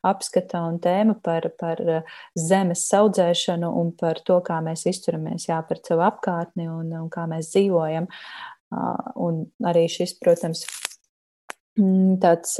apskata, 0.05 0.63
un 0.69 0.79
tēma 0.81 1.15
par, 1.23 1.47
par 1.59 1.81
zemes 2.37 2.85
audzēšanu 2.97 3.69
un 3.81 3.91
par 3.97 4.21
to, 4.25 4.39
kā 4.45 4.59
mēs 4.65 4.87
izturamies 4.89 5.47
jā, 5.49 5.59
par 5.67 5.81
savu 5.85 6.05
apkārtni 6.07 6.69
un, 6.71 6.89
un 7.03 7.11
kā 7.13 7.27
mēs 7.29 7.53
dzīvojam. 7.53 8.09
Un 9.21 9.43
arī 9.69 9.85
šis, 9.91 10.15
protams, 10.17 10.63
mm, 11.77 12.17
tāds 12.23 12.57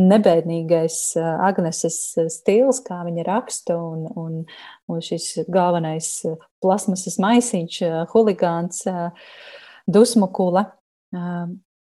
nebēdīgais 0.00 1.00
Agneses 1.20 1.98
stils, 2.32 2.80
kā 2.86 3.02
viņa 3.04 3.26
raksta, 3.28 3.76
un, 3.76 4.06
un, 4.16 4.38
un 4.88 5.04
šis 5.04 5.42
galvenais 5.52 6.14
plasmasas 6.64 7.20
maisiņš, 7.20 7.82
huligāns, 8.14 8.86
dusmu 9.84 10.32
kula 10.32 10.70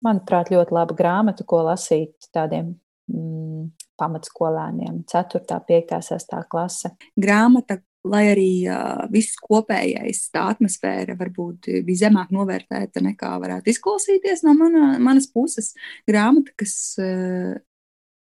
manuprāt, 0.05 0.51
ļoti 0.53 0.75
laba 0.75 0.95
grāmata, 0.97 1.45
ko 1.47 1.62
lasīt 1.67 2.29
tādiem 2.35 2.73
mm, 3.12 3.69
pamatskolēniem, 3.99 5.03
4, 5.12 5.43
5, 5.67 5.95
6 6.07 6.41
klase. 6.51 6.93
Grāmata, 7.19 7.79
lai 8.07 8.23
arī 8.31 8.51
uh, 8.71 9.05
viss 9.12 9.39
kopējais, 9.43 10.29
tā 10.33 10.45
atmosfēra 10.53 11.17
varbūt 11.19 11.71
bija 11.88 12.05
zemāk 12.05 12.31
novērtēta 12.35 13.03
nekā 13.03 13.33
varētu 13.43 13.73
izklausīties 13.73 14.45
no 14.47 14.55
mana, 14.57 14.93
manas 15.03 15.27
puses. 15.31 15.73
Grāmata, 16.07 16.55
kas 16.59 16.75
uh, 17.01 17.57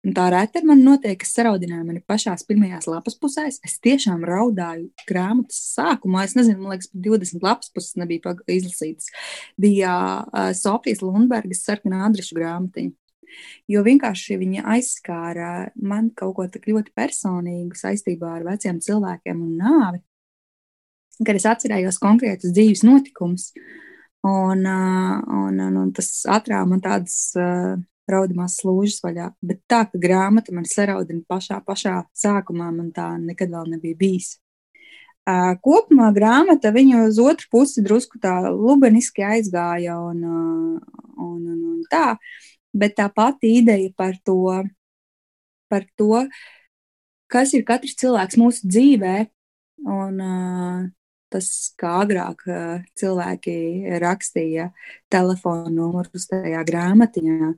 Un 0.03 0.11
tā 0.11 0.25
reti 0.33 0.59
ar 0.59 0.65
mani 0.67 0.83
notiek, 0.83 1.15
kas 1.21 1.29
saraudināja 1.37 1.85
mani 1.87 2.01
pašās 2.03 2.43
pirmajās 2.47 2.89
lapas 2.91 3.15
pusēs. 3.21 3.61
Es 3.63 3.77
tiešām 3.83 4.25
raudāju 4.27 4.89
grāmatas 5.07 5.61
sākumā. 5.77 6.25
Es 6.27 6.35
nezinu, 6.35 6.59
man 6.59 6.73
liekas, 6.73 6.89
pat 6.91 7.05
20 7.05 7.45
lapas 7.45 7.71
puses 7.71 7.95
nebija 8.01 8.33
izlasītas. 8.51 9.07
Bija 9.55 9.93
uh, 10.25 10.49
Sofijas 10.59 10.99
Lundbergas 11.05 11.63
sarkanā 11.63 12.01
adrešu 12.09 12.35
grāmatiņa. 12.35 12.91
Jo 13.71 13.85
vienkārši 13.85 14.37
viņa 14.41 14.65
aizskāra 14.75 15.53
man 15.79 16.11
kaut 16.19 16.35
ko 16.37 16.49
tik 16.51 16.67
ļoti 16.69 16.91
personīgu 16.99 17.79
saistībā 17.79 18.35
ar 18.35 18.45
veciem 18.51 18.83
cilvēkiem 18.83 19.39
un 19.39 19.55
nāvi, 19.61 20.03
kad 21.23 21.39
es 21.39 21.47
atcerējos 21.49 22.01
konkrētus 22.03 22.53
dzīves 22.53 22.83
notikumus. 22.85 23.53
Un, 24.23 24.67
un, 24.67 25.57
un, 25.63 25.79
un 25.79 25.89
tas 25.95 26.11
atrāva 26.31 26.67
man 26.69 26.83
tādas 26.83 27.33
raudamās 28.09 28.57
slūžas 28.59 29.01
vaļā. 29.03 29.29
Bet 29.45 29.61
tā, 29.69 29.83
ka 29.89 29.99
grāmata 30.01 30.53
man 30.55 30.67
saraudina 30.69 31.23
pašā, 31.29 31.59
pašā 31.65 32.01
sākumā, 32.17 32.69
man 32.75 32.91
tā 32.95 33.13
nekad 33.21 33.53
vēl 33.53 33.75
nebija 33.75 33.99
bijis. 33.99 34.37
Uh, 35.23 35.53
kopumā 35.63 36.09
grāmata 36.11 36.73
viņu 36.75 37.05
uz 37.07 37.19
otru 37.23 37.47
pusi 37.53 37.83
drusku 37.83 38.19
tā 38.19 38.41
lubeniski 38.51 39.23
aizgāja 39.23 39.95
un, 40.03 40.17
uh, 40.19 41.05
un, 41.15 41.37
un, 41.47 41.61
un 41.77 41.85
tā, 41.87 42.17
bet 42.75 42.97
tā 42.97 43.07
pati 43.07 43.53
ideja 43.61 43.93
par 43.95 44.17
to, 44.27 44.57
par 45.71 45.85
to, 45.95 46.25
kas 47.31 47.55
ir 47.55 47.63
katrs 47.63 47.95
cilvēks 48.01 48.35
mūsu 48.41 48.67
dzīvē, 48.67 49.15
un 49.87 50.19
uh, 50.19 50.83
tas, 51.33 51.47
kā 51.79 51.95
agrāk 52.03 52.45
cilvēki 52.99 53.55
rakstīja 54.03 54.69
telefonu 55.13 55.71
numurus 55.73 56.29
tajā 56.31 56.61
grāmatiņā, 56.67 57.53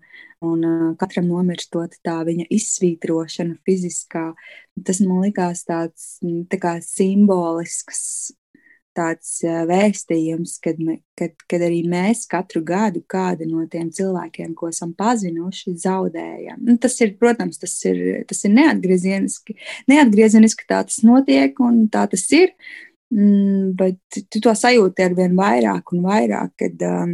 un 0.46 0.66
katram 1.02 1.30
nomirstot 1.32 2.00
tā 2.06 2.20
viņa 2.28 2.48
izsvītrošana 2.54 3.60
fiziskā, 3.68 4.30
tas 4.86 5.04
man 5.04 5.26
likās 5.28 5.66
tāds 5.68 6.16
tā 6.52 6.62
kā 6.62 6.78
simbolisks 6.84 8.34
tāds 8.96 9.40
vēstījums, 9.44 10.56
kad, 10.64 10.80
kad, 11.20 11.36
kad 11.50 11.64
arī 11.68 11.82
mēs 11.90 12.24
katru 12.32 12.62
gadu 12.66 13.02
kādu 13.12 13.48
no 13.50 13.66
tiem 13.72 13.90
cilvēkiem, 13.94 14.54
ko 14.58 14.70
esam 14.72 14.94
pazinuši, 14.98 15.76
zaudējam. 15.84 16.62
Nu, 16.64 16.78
tas 16.82 16.96
ir, 17.04 17.16
protams, 17.20 17.60
tas 17.62 17.76
ir, 17.88 18.02
tas 18.30 18.44
ir 18.48 18.56
neatgriezeniski. 18.56 19.58
Neatgriezeniski 19.92 20.68
tā 20.70 20.82
tas 20.88 21.02
notiek 21.08 21.60
un 21.64 21.86
tā 21.92 22.06
tas 22.12 22.26
ir. 22.36 22.56
Mm, 23.14 23.76
bet 23.78 24.00
tu 24.34 24.42
to 24.42 24.52
sajūti 24.58 25.04
ar 25.06 25.14
vien 25.18 25.36
vairāk 25.38 25.94
un 25.94 26.02
vairāk, 26.06 26.56
kad, 26.58 26.86
um, 26.90 27.14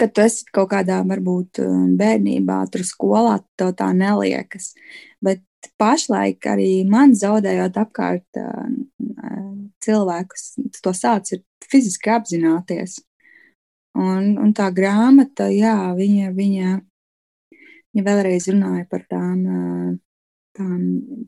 kad 0.00 0.10
tu 0.10 0.24
esi 0.24 0.46
kaut 0.50 0.72
kādā, 0.72 0.98
varbūt, 1.06 1.62
um, 1.62 1.92
bērnībā, 2.00 2.58
tur 2.72 2.82
skolā, 2.86 3.38
tev 3.58 3.74
tā 3.78 3.92
neliekas. 3.94 4.72
Bet 5.22 5.44
pašlaik 5.80 6.44
arī 6.50 6.82
man 6.90 7.14
zaudējot 7.14 7.78
apkārt 7.84 8.40
uh, 8.42 8.66
cilvēkus, 9.84 10.48
to 10.82 10.94
sāc 10.96 11.36
fiziski 11.70 12.10
apzināties. 12.10 12.98
Un, 13.94 14.34
un 14.42 14.50
tā 14.56 14.72
grāmata, 14.74 15.46
jā, 15.54 15.94
viņa, 15.94 16.32
viņa, 16.34 16.70
viņa 17.94 18.06
vēlreiz 18.08 18.50
runāja 18.50 18.88
par 18.90 19.06
tām 19.06 19.44
uh, 19.46 19.92
tām, 20.56 20.80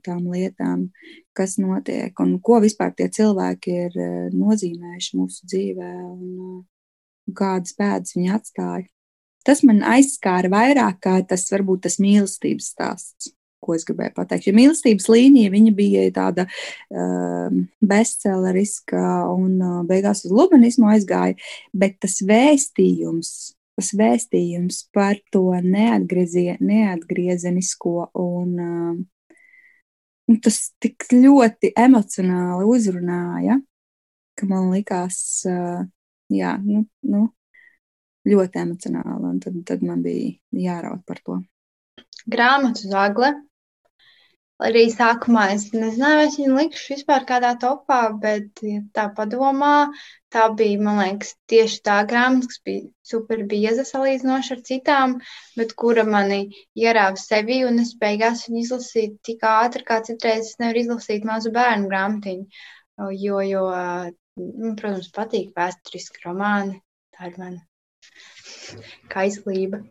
tām 0.06 0.26
lietām, 0.32 0.88
kas 1.36 1.56
notiek 1.60 2.16
un 2.22 2.36
ko 2.44 2.60
vispār 2.64 2.94
tie 2.96 3.08
cilvēki 3.12 3.78
ir 3.86 4.00
eh, 4.00 4.18
nozīmējuši 4.34 5.18
mūsu 5.18 5.48
dzīvē 5.50 5.92
un, 6.06 6.20
un 6.26 6.60
eh, 6.60 7.32
kādas 7.36 7.76
pēdas 7.78 8.16
viņi 8.16 8.36
atstāja. 8.36 8.86
Tas 9.46 9.60
man 9.62 9.78
aizskāra 9.86 10.50
vairāk 10.50 10.96
kā 11.06 11.20
tas 11.30 11.46
varbūt 11.52 11.84
tas 11.86 12.00
mīlestības 12.02 12.66
stāsts. 12.74 13.30
Ko 13.62 13.74
es 13.74 13.84
gribēju 13.86 14.12
pateikt? 14.14 14.46
Jo 14.46 14.52
mīlestības 14.54 15.08
līnija 15.10 15.72
bija 15.74 16.12
tāda 16.14 16.46
uh, 16.46 17.48
bestseleriska 17.82 19.26
un 19.32 19.62
uh, 19.62 19.84
beigās 19.86 20.24
uz 20.26 20.32
lubenismu 20.34 20.86
aizgāja, 20.92 21.34
bet 21.74 21.98
tas 22.02 22.22
vēstījums, 22.26 23.54
tas 23.78 23.94
vēstījums 23.96 24.90
par 24.94 25.16
to 25.34 25.54
neatgriezenisko 25.62 28.10
un 28.22 28.58
uh, 28.60 28.96
Un 30.26 30.40
tas 30.42 30.58
tik 30.82 31.06
ļoti 31.12 31.70
emocionāli 31.78 32.66
uzrunāja, 32.66 33.60
ka 34.36 34.48
man 34.50 34.72
likās, 34.74 35.18
jā, 35.46 36.54
nu, 36.64 36.82
nu, 37.06 37.22
ļoti 38.26 38.62
emocionāli. 38.64 39.30
Un 39.30 39.38
tad, 39.42 39.60
tad 39.68 39.84
man 39.86 40.02
bija 40.04 40.34
jāraud 40.66 41.04
par 41.06 41.22
to. 41.22 41.38
Grāmatu 42.26 42.90
zagle. 42.90 43.32
Arī 44.64 44.86
sākumā 44.88 45.42
es 45.52 45.66
nezināju, 45.74 46.16
vai 46.18 46.26
es 46.26 46.36
viņu 46.40 46.54
likšu 46.56 46.94
vispār 46.94 47.24
kādā 47.28 47.50
topā, 47.60 47.98
bet, 48.22 48.62
ja 48.64 48.78
tā 48.96 49.02
padomā, 49.18 49.72
tā 50.32 50.46
bija, 50.56 50.78
man 50.86 51.00
liekas, 51.02 51.34
tieši 51.52 51.82
tā 51.84 51.96
grāmata, 52.08 52.48
kas 52.48 52.62
bija 52.64 52.86
super 53.10 53.42
bieza 53.50 53.84
salīdzinoši 53.84 54.54
ar 54.56 54.62
citām, 54.70 55.18
bet 55.60 55.76
kura 55.82 56.06
mani 56.08 56.40
ierāva 56.72 57.20
sevi, 57.20 57.60
un 57.68 57.84
es 57.84 57.92
beigās 58.00 58.46
viņu 58.48 58.62
izlasīju 58.62 59.18
tik 59.28 59.44
ātri, 59.50 59.84
kā 59.92 60.00
citreiz 60.08 60.48
es 60.48 60.58
nevaru 60.62 60.84
izlasīt 60.86 61.28
mazu 61.28 61.52
bērnu 61.52 61.92
grāmatiņu, 61.92 62.64
jo, 63.26 63.44
jo, 63.50 63.68
nu, 64.40 64.72
protams, 64.80 65.12
patīk 65.20 65.52
vēsturiski 65.58 66.24
romāni, 66.24 66.80
tā 67.12 67.28
ir 67.28 67.40
mana 67.44 67.60
kaislība. 69.12 69.82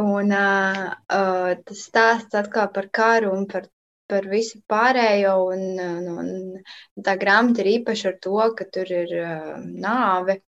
Un 0.00 0.32
uh, 0.34 0.90
tas 1.06 1.84
stāsts 1.84 2.40
atkal 2.40 2.72
par 2.74 2.88
karu 2.98 3.32
un 3.36 3.46
par 3.50 3.68
par 4.10 4.28
visu 4.30 4.60
pārējo. 4.70 5.34
Un, 5.54 5.64
un, 5.80 6.20
un 6.20 7.02
tā 7.06 7.16
grāmata 7.20 7.64
ir 7.64 7.72
īpaša 7.78 8.12
ar 8.12 8.20
to, 8.26 8.38
ka 8.58 8.68
tur 8.76 8.94
ir 9.00 9.18
uh, 9.22 9.58
nāve. 9.64 10.40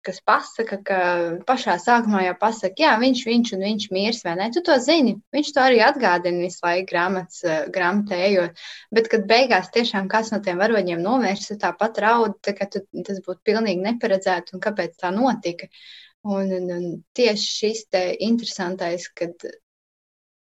Kas 0.00 0.16
pasaka, 0.24 0.78
ka 0.80 0.98
pašā 1.44 1.74
sākumā 1.76 2.22
jau 2.24 2.36
pasaka, 2.40 2.72
jā, 2.80 2.94
viņš, 3.02 3.20
viņš 3.28 3.50
un 3.52 3.64
viņš 3.66 3.82
mirs, 3.92 4.22
vai 4.24 4.32
ne? 4.38 4.46
Tu 4.54 4.62
to 4.64 4.78
zini. 4.80 5.18
Viņš 5.36 5.50
to 5.52 5.60
arī 5.60 5.82
atgādina 5.84 6.40
visu 6.46 6.64
laiku 6.64 6.88
grāmatas, 6.88 7.42
grāmatā 7.74 8.16
ejot. 8.30 8.62
Bet, 8.96 9.10
kad 9.12 9.28
beigās 9.28 9.68
tiešām 9.74 10.08
kāds 10.08 10.32
no 10.32 10.40
tiem 10.46 10.62
varoņiem 10.62 11.04
novēršas, 11.04 11.60
tāpat 11.60 12.00
raud, 12.00 12.38
tā 12.40 12.56
ka 12.56 12.70
tu, 12.72 12.80
tas 13.04 13.20
būtu 13.26 13.44
pilnīgi 13.50 13.84
neparedzēti 13.90 14.56
un 14.56 14.64
kāpēc 14.64 14.96
tā 15.04 15.12
notika. 15.12 15.68
Un, 16.24 16.48
un, 16.48 16.72
un 16.78 16.88
tieši 17.16 17.52
šis 17.58 17.84
te 17.92 18.06
interesantais, 18.24 19.04
kad 19.12 19.36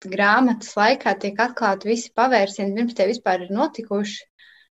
grāmatas 0.05 0.75
laikā 0.77 1.15
tiek 1.21 1.39
atklāti 1.41 1.91
visi 1.91 2.13
pavērsieni, 2.17 2.75
pirms 2.77 2.97
tie 2.97 3.07
vispār 3.11 3.47
ir 3.47 3.53
notikuši. 3.55 4.25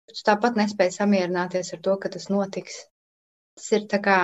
Bet 0.07 0.21
tāpat 0.27 0.59
nespēja 0.59 1.01
samierināties 1.01 1.73
ar 1.75 1.81
to, 1.83 1.95
ka 1.99 2.11
tas 2.13 2.29
notiks. 2.31 2.83
Tas 3.57 3.71
ir 3.75 3.87
kā 3.89 4.19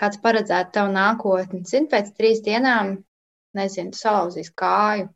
kāds 0.00 0.20
paredzētu 0.22 0.72
tavu 0.74 0.92
nākotni. 0.94 1.62
Zini, 1.68 1.90
pēc 1.92 2.14
trīs 2.16 2.40
dienām, 2.42 2.96
nezinu, 3.54 3.92
tu 3.92 4.00
salauzīs 4.00 4.50
kāju. 4.56 5.10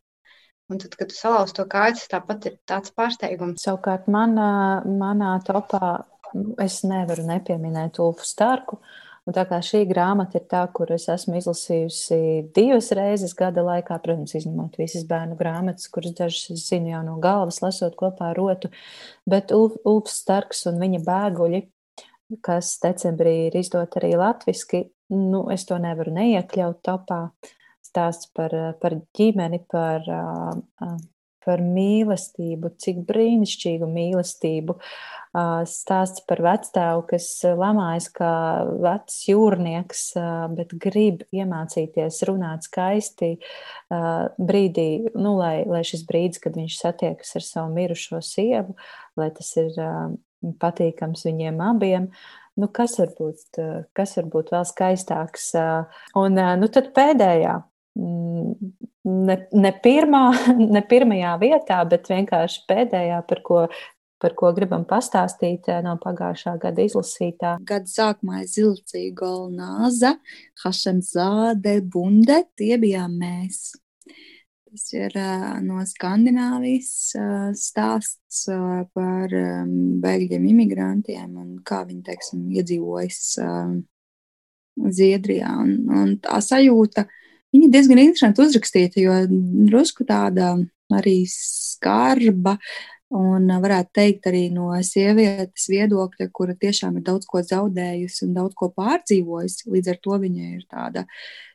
Un 0.70 0.82
tad, 0.82 0.94
kad 0.98 1.10
tu 1.10 1.14
salauz 1.14 1.54
to 1.54 1.64
kāju, 1.70 1.96
tas 1.96 2.10
tāpat 2.10 2.46
ir 2.50 2.58
tāds 2.66 2.92
pārsteigums. 2.94 3.62
Savukārt 3.62 4.08
manā, 4.10 4.82
manā 4.84 5.36
topā 5.46 6.04
nu, 6.34 6.56
es 6.62 6.80
nevaru 6.86 7.26
nepieminēt 7.26 8.00
Ulfu 8.02 8.26
Starku. 8.26 8.80
Uh, 8.80 9.05
Un 9.26 9.34
tā 9.34 9.42
kā 9.48 9.58
šī 9.64 9.80
grāmata 9.90 10.38
ir 10.38 10.44
tā, 10.46 10.60
kur 10.70 10.92
es 10.94 11.08
esmu 11.10 11.40
izlasījusi 11.40 12.18
divas 12.54 12.92
reizes 12.94 13.32
gada 13.34 13.64
laikā, 13.66 13.98
protams, 14.04 14.36
izņemot 14.38 14.78
visas 14.78 15.02
bērnu 15.08 15.34
grāmatas, 15.40 15.88
kuras 15.90 16.14
dažas 16.14 16.62
zinu 16.62 16.92
jau 16.92 17.00
no 17.02 17.16
galvas, 17.22 17.58
lasot 17.64 17.96
kopā 17.98 18.30
ar 18.30 18.38
rotu, 18.38 18.70
bet 19.26 19.50
Ulfs 19.50 20.20
Starks 20.20 20.62
un 20.70 20.78
viņa 20.78 21.02
bēguļi, 21.08 21.64
kas 22.46 22.76
decembrī 22.82 23.34
ir 23.48 23.58
izdot 23.58 23.98
arī 23.98 24.12
latviski, 24.18 24.84
nu, 25.10 25.42
es 25.54 25.66
to 25.66 25.78
nevaru 25.82 26.14
neiekļaut 26.14 26.82
topā. 26.86 27.20
Stāsts 27.86 28.30
par, 28.34 28.52
par 28.82 28.96
ģimeni, 29.14 29.60
par, 29.70 30.06
par 31.46 31.62
mīlestību, 31.64 32.74
cik 32.82 33.04
brīnišķīgu 33.08 33.88
mīlestību. 33.90 34.76
Stāsts 35.68 36.22
par 36.24 36.40
vecstāvu, 36.46 37.02
kas 37.10 37.26
lamājas 37.44 38.06
kā 38.14 38.32
vecs 38.80 39.18
jūrnieks, 39.28 40.04
bet 40.56 40.72
grib 40.80 41.26
iemācīties 41.34 42.22
runāt 42.28 42.64
skaisti 42.64 43.34
brīdī, 43.90 44.88
nu, 45.12 45.36
lai, 45.36 45.58
lai 45.68 45.82
šis 45.84 46.06
brīdis, 46.08 46.40
kad 46.40 46.56
viņš 46.56 46.78
satiekas 46.80 47.36
ar 47.36 47.44
savu 47.44 47.74
mirušo 47.76 48.22
sievu, 48.24 48.78
lai 49.20 49.28
tas 49.36 49.52
ir 49.60 49.76
patīkams 50.62 51.26
viņiem 51.28 51.62
abiem. 51.68 52.10
Nu, 52.56 52.70
kas, 52.72 52.96
var 52.96 53.12
būt, 53.18 53.60
kas 53.96 54.16
var 54.16 54.28
būt 54.32 54.54
vēl 54.54 54.64
skaistāks? 54.64 55.50
Un 56.16 56.40
nu, 56.62 56.72
tad 56.72 56.94
pēdējā, 56.96 57.58
ne, 59.06 59.36
ne, 59.54 59.74
pirmā, 59.82 60.24
ne 60.76 60.82
pirmajā 60.86 61.36
vietā, 61.42 61.82
bet 61.88 62.10
vienkārši 62.12 62.64
pēdējā, 62.70 63.20
par 63.28 63.44
ko 63.46 63.66
par 64.22 64.34
ko 64.36 64.50
gribam 64.56 64.86
pastāstīt 64.88 65.68
eh, 65.70 65.80
no 65.84 65.96
pagājušā 66.00 66.56
gada 66.62 66.84
izlasītā. 66.86 67.56
Gada 67.68 67.90
sākumā 67.90 68.44
izlasīju 68.46 69.14
Golnāza, 69.18 70.16
Hašemzāde, 70.62 71.78
Bunde, 71.84 72.42
tie 72.58 72.78
bijām 72.80 73.18
mēs. 73.20 73.74
Tas 74.66 74.86
ir 74.92 75.14
uh, 75.16 75.56
no 75.64 75.84
Skandināvijas 75.88 76.94
uh, 77.16 77.50
stāsts 77.56 78.42
par 78.96 79.36
um, 79.36 79.70
bēgļiem, 80.02 80.48
imigrantiem 80.50 81.36
un 81.40 81.52
kā 81.64 81.84
viņi, 81.88 82.02
teiksim, 82.08 82.48
iedzīvojas 82.56 83.20
Zviedrijā. 84.76 85.54
Un, 85.62 85.70
un 85.88 86.10
tā 86.20 86.42
sajūta, 86.44 87.06
viņa 87.56 87.72
diezgan 87.72 88.02
interesanti 88.04 88.44
uzrakstīta, 88.44 89.00
jo 89.00 89.16
drusku 89.66 90.06
tāda 90.06 90.54
arī 90.94 91.22
skarba, 91.30 92.56
Un 93.14 93.46
varētu 93.46 93.92
teikt 93.94 94.24
arī 94.26 94.48
no 94.50 94.72
sievietes 94.82 95.68
viedokļa, 95.70 96.26
kura 96.34 96.56
tiešām 96.58 96.96
ir 96.98 97.04
daudz 97.06 97.28
ko 97.30 97.38
zaudējusi 97.38 98.24
un 98.26 98.32
daudz 98.34 98.56
ko 98.58 98.72
pārdzīvojusi. 98.74 99.68
Līdz 99.70 99.92
ar 99.92 99.98
to 100.02 100.18
viņai 100.24 100.48
ir 100.56 100.64
tāda 100.66 101.04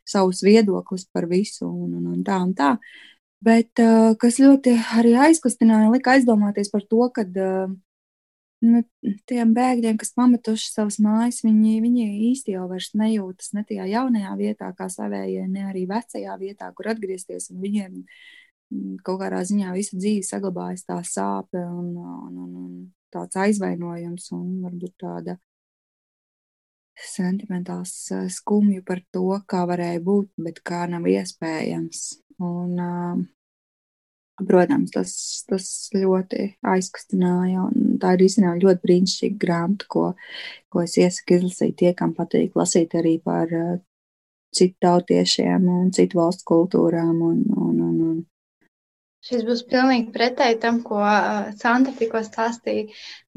savs 0.08 0.40
viedoklis 0.48 1.10
par 1.12 1.28
visu 1.28 1.68
un, 1.68 1.98
un, 2.00 2.06
un 2.14 2.22
tā 2.24 2.38
un 2.40 2.54
tā. 2.56 2.78
Bet 3.44 3.84
kas 4.22 4.40
ļoti 4.40 4.78
arī 4.96 5.18
aizkustināja, 5.28 5.92
lika 5.92 6.16
aizdomāties 6.16 6.72
par 6.72 6.86
to, 6.88 7.10
ka 7.12 7.28
nu, 8.66 8.84
tiem 9.30 9.56
bēgļiem, 9.58 9.98
kas 10.02 10.14
pametuši 10.18 10.70
savas 10.72 11.00
mājas, 11.04 11.42
viņi, 11.46 11.80
viņi 11.84 12.06
īsti 12.32 12.58
jau 12.58 12.68
vairs 12.72 12.92
nejūtas 12.98 13.54
ne 13.58 13.66
tajā 13.68 13.88
jaunajā 13.92 14.36
vietā, 14.40 14.70
kā 14.78 14.90
savējie, 14.92 15.48
ne 15.50 15.66
arī 15.70 15.88
vecajā 15.90 16.38
vietā, 16.42 16.70
kur 16.78 16.92
atgriezties. 16.94 17.50
Viņiem 17.52 18.04
Mm, 18.72 19.00
kaut 19.04 19.20
kādā 19.20 19.42
ziņā 19.48 19.74
visu 19.76 20.00
dzīvi 20.00 20.24
saglabājas 20.24 20.86
tā 20.88 21.02
sāpe 21.08 21.60
un, 21.60 21.92
un, 22.00 22.36
un, 22.44 22.52
un 22.62 22.76
tāds 23.12 23.40
aizvainojums 23.44 24.30
un 24.38 24.46
varbūt 24.64 24.94
tāda 25.04 25.36
sentimentāls 27.12 27.94
eh, 28.16 28.30
skumju 28.32 28.86
par 28.88 29.02
to, 29.12 29.26
kā 29.52 29.66
varēja 29.68 30.04
būt, 30.08 30.32
bet 30.46 30.62
kā 30.68 30.86
nav 30.92 31.08
iespējams. 31.10 32.04
Un, 32.42 32.78
uh, 32.82 33.20
protams, 34.48 34.92
tas, 34.94 35.14
tas 35.50 35.68
ļoti 35.96 36.48
aizkustināja. 36.74 37.68
Tā 38.02 38.16
ir 38.16 38.26
īstenībā 38.28 38.58
ļoti 38.62 38.84
brīnišķīga 38.88 39.40
grāmata, 39.42 39.88
ko, 39.92 40.06
ko 40.72 40.84
es 40.86 40.98
iesaku 41.00 41.38
izlasīt 41.38 41.78
tie, 41.82 41.94
kam 41.98 42.16
patīk 42.18 42.58
lasīt 42.60 42.96
arī 43.00 43.18
par 43.24 43.54
uh, 43.58 43.80
citu 44.56 44.78
tautiešiem 44.84 45.68
un 45.72 45.90
citu 45.96 46.20
valstu 46.20 46.48
kultūrām 46.52 47.16
un, 47.30 47.42
un, 47.56 47.80
un, 47.88 47.98
un 48.10 48.20
Šis 49.22 49.44
būs 49.46 49.60
pilnīgi 49.70 50.10
pretēji 50.16 50.58
tam, 50.64 50.80
ko 50.82 50.98
uh, 50.98 51.52
Santa 51.60 51.92
tikko 51.98 52.24
stāstīja, 52.26 52.88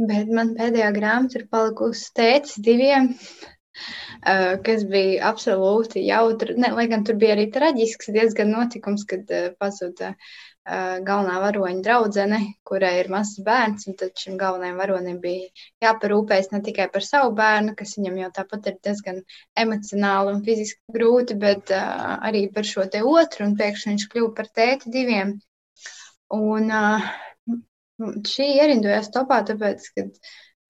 bet 0.08 0.30
man 0.32 0.54
pēdējā 0.56 0.86
grāmata 0.96 1.36
ir 1.36 1.44
palikusi 1.52 2.06
tēcis 2.16 2.62
diviem, 2.64 3.10
uh, 3.12 4.54
kas 4.66 4.86
bija 4.88 5.28
absolūti 5.28 6.06
jautri. 6.06 6.56
Ne, 6.56 6.72
lai 6.78 6.86
gan 6.88 7.04
tur 7.04 7.20
bija 7.20 7.36
arī 7.36 7.50
traģisks 7.52 8.08
diezgan 8.16 8.54
notikums, 8.56 9.04
kad 9.10 9.28
uh, 9.28 9.50
pazuda 9.60 10.14
uh, 10.14 10.32
galvenā 10.64 11.40
varoņa 11.42 11.82
draudzene, 11.84 12.38
kurai 12.64 12.94
ir 13.02 13.10
mazs 13.12 13.40
bērns, 13.44 13.84
un 13.90 13.96
tad 14.00 14.14
šim 14.16 14.38
galvenajam 14.40 14.78
varonim 14.80 15.18
bija 15.20 15.50
jāparūpējas 15.84 16.50
ne 16.54 16.60
tikai 16.64 16.86
par 16.94 17.04
savu 17.04 17.34
bērnu, 17.36 17.74
kas 17.76 17.96
viņam 17.98 18.16
jau 18.22 18.30
tāpat 18.38 18.70
ir 18.70 18.78
diezgan 18.86 19.20
emocionāli 19.60 20.32
un 20.32 20.40
fiziski 20.46 20.96
grūti, 20.96 21.36
bet 21.40 21.74
uh, 21.76 22.16
arī 22.30 22.46
par 22.54 22.64
šo 22.68 22.86
te 22.88 23.04
otru, 23.04 23.44
un 23.50 23.58
pēkšņi 23.60 23.92
viņš 23.92 24.08
kļuva 24.14 24.32
par 24.38 24.48
tēti 24.60 24.94
diviem. 24.94 25.36
Un 26.32 26.72
uh, 26.72 27.12
šī 28.32 28.48
ierindojās 28.56 29.12
topā, 29.12 29.42
tāpēc, 29.50 29.88
ka 29.94 30.08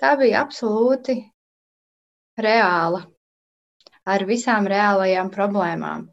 tā 0.03 0.15
bija 0.21 0.43
absolūti 0.43 1.21
reāla, 2.43 3.05
ar 4.05 4.27
visām 4.29 4.67
reālajām 4.69 5.31
problēmām. 5.31 6.09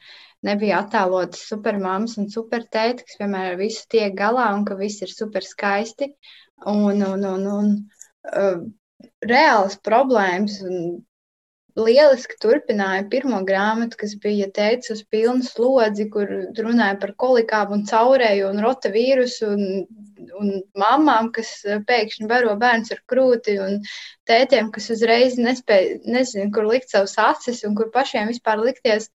Nebija 0.48 0.82
attēlotas 0.82 1.44
supermāmas 1.52 2.18
un 2.22 2.30
supertēti, 2.34 3.06
kas 3.08 3.20
vienmēr 3.22 3.52
ar 3.52 3.60
visu 3.60 3.86
tiek 3.94 4.16
galā 4.18 4.48
un 4.56 4.66
ka 4.66 4.78
viss 4.80 5.04
ir 5.06 5.14
super 5.14 5.46
skaisti. 5.46 6.10
Un, 6.66 7.02
un, 7.06 7.26
un, 7.26 7.46
un 7.52 7.70
uh, 8.32 8.64
reālas 9.26 9.78
problēmas 9.86 10.60
un 10.66 11.02
lieliski 11.80 12.36
turpināja 12.42 13.06
pirmo 13.12 13.40
grāmatu, 13.48 13.98
kas 14.02 14.16
bija 14.20 14.50
teicis 14.54 14.92
uz 14.98 15.04
pilnu 15.14 15.46
slodzi, 15.46 16.08
kur 16.12 16.28
runāja 16.58 16.98
par 17.00 17.14
kolikām 17.24 17.72
un 17.78 17.86
caurēju 17.88 18.50
un 18.50 18.64
rota 18.66 18.92
vīrusu 18.92 19.52
un, 19.54 19.64
un 20.42 20.52
mamām, 20.78 21.32
kas 21.36 21.54
pēkšņi 21.88 22.28
baro 22.28 22.56
bērns 22.60 22.92
ar 22.92 23.04
krūti 23.08 23.58
un 23.64 23.80
tētiem, 24.28 24.72
kas 24.76 24.90
uzreiz 24.96 25.40
nespēja, 25.40 26.02
nezinu, 26.06 26.52
kur 26.56 26.68
likt 26.68 26.92
savus 26.92 27.16
acis 27.22 27.64
un 27.68 27.78
kur 27.80 27.92
pašiem 27.94 28.32
vispār 28.34 28.60
likties. 28.66 29.10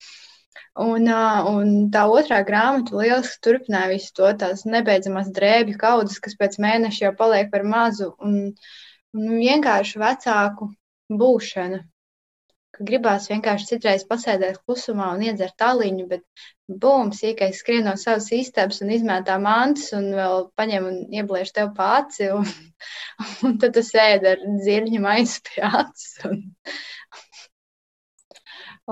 Un, 0.83 1.05
un 1.07 1.73
tā 1.93 2.03
otrā 2.09 2.39
grāmata 2.47 2.97
lieliski 2.97 3.41
turpināja 3.45 3.91
visu 3.91 4.13
to 4.17 4.29
tās 4.41 4.65
nebeidzamās 4.65 5.29
drēbju 5.35 5.77
kaudzes, 5.81 6.21
kas 6.23 6.37
pēc 6.39 6.57
mēneša 6.65 7.05
jau 7.05 7.13
paliek 7.19 7.51
par 7.53 7.65
mazu, 7.75 8.09
un, 8.25 8.37
un 9.13 9.33
vienkārši 9.37 10.01
vecāku 10.01 10.69
būšana. 11.23 11.83
Ka 12.73 12.85
gribās 12.87 13.27
vienkārši 13.29 13.67
citreiz 13.69 14.03
pasēdēt 14.09 14.63
klusumā 14.65 15.11
un 15.13 15.21
iedzert 15.27 15.53
tāliņu, 15.61 16.07
bet 16.09 16.23
bums, 16.85 17.19
iekais 17.21 17.59
skrien 17.61 17.85
no 17.85 17.93
savas 18.01 18.31
istabas 18.33 18.81
un 18.81 18.89
izmētā 18.95 19.35
mantas 19.43 19.91
un 19.93 20.07
vēl 20.17 20.47
paņem 20.57 20.87
un 20.89 20.95
iebliež 21.19 21.51
tev 21.53 21.69
pāci, 21.77 22.31
un, 22.33 22.49
un 23.45 23.59
tad 23.61 23.77
tu 23.77 23.85
sēdi 23.85 24.31
ar 24.31 24.41
zirņu 24.65 25.03
maisu 25.05 25.45
pie 25.51 25.61
acis. 25.69 26.15
Un, 26.31 26.41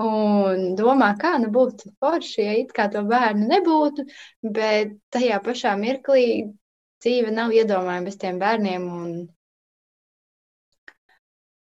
un 0.00 0.74
domā, 0.78 1.12
kā 1.20 1.36
nu 1.42 1.50
būtu 1.52 1.92
forši, 2.00 2.40
ja 2.42 2.56
it 2.62 2.72
kā 2.76 2.88
to 2.92 3.02
bērnu 3.08 3.48
nebūtu, 3.50 4.06
bet 4.42 4.96
tajā 5.12 5.40
pašā 5.44 5.74
mirklī 5.80 6.24
dzīve 7.02 7.32
nav 7.34 7.52
iedomājama 7.52 8.08
bez 8.08 8.18
tiem 8.20 8.38
bērniem, 8.40 8.86
un 8.88 9.08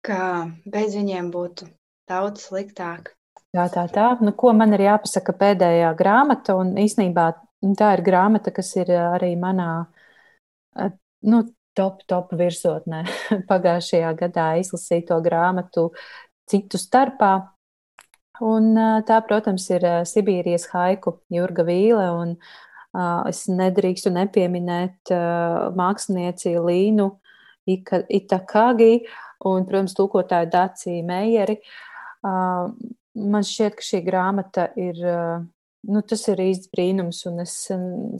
ka 0.06 0.50
bez 0.66 0.94
viņiem 0.96 1.30
būtu 1.32 1.68
daudz 2.10 2.46
sliktāk. 2.48 3.14
Jā, 3.56 3.66
tā 3.72 3.86
tā. 3.90 4.12
Nu, 4.22 4.32
ko 4.38 4.52
man 4.54 4.76
ir 4.76 4.84
jāpasaka 4.86 5.34
pēdējā 5.34 5.90
grāmata, 5.98 6.54
un 6.54 6.76
īsnībā 6.78 7.24
tā 7.78 7.94
ir 7.96 8.02
grāmata, 8.06 8.52
kas 8.54 8.70
ir 8.78 8.92
arī 8.94 9.32
manā 9.38 9.70
nu, 11.26 11.42
top, 11.74 12.04
top 12.06 12.34
virsotnē. 12.38 13.02
Pagājušajā 13.50 14.12
gadā 14.22 14.52
izlasīto 14.62 15.18
grāmatu 15.24 15.90
citu 16.50 16.78
starpā. 16.78 17.32
Un, 18.40 18.72
tā, 19.04 19.20
protams, 19.26 19.66
ir 19.74 19.84
Sibīrijas 20.08 20.70
haiku 20.72 21.18
Jurga 21.32 21.64
Vīle. 21.68 22.06
Un, 22.16 22.36
es 23.28 23.44
nedrīkstu 23.52 24.12
nepieminēt 24.14 25.12
mākslinieci 25.76 26.56
Līnu 26.58 27.10
Itakagi 27.68 28.94
un, 29.46 29.66
protams, 29.68 29.94
tūkotāju 29.98 30.50
Dāciju 30.52 31.04
Meijeri. 31.06 31.60
Man 32.24 33.46
šķiet, 33.46 33.76
ka 33.78 33.86
šī 33.86 34.04
grāmata 34.08 34.70
ir. 34.80 35.00
Nu, 35.80 36.02
tas 36.04 36.26
ir 36.28 36.36
īsts 36.44 36.68
brīnums, 36.68 37.22
un 37.24 37.40
es 37.40 37.54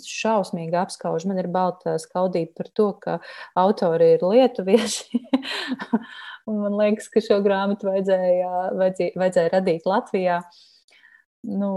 šausmīgi 0.09 0.79
apskaužu. 0.81 1.29
Man 1.29 1.43
ir 1.43 1.49
balta 1.53 1.99
skaudība 2.01 2.57
par 2.57 2.71
to, 2.73 2.87
ka 3.03 3.19
autori 3.61 4.15
ir 4.15 4.25
lietuvieši. 4.25 5.21
Un 6.49 6.61
man 6.65 6.77
liekas, 6.79 7.09
ka 7.13 7.23
šo 7.25 7.41
grāmatu 7.45 7.91
vajadzēja, 7.91 8.51
vajadzēja, 8.79 9.17
vajadzēja 9.21 9.55
radīt 9.55 9.89
Latvijā. 9.89 10.41
Nu, 11.49 11.73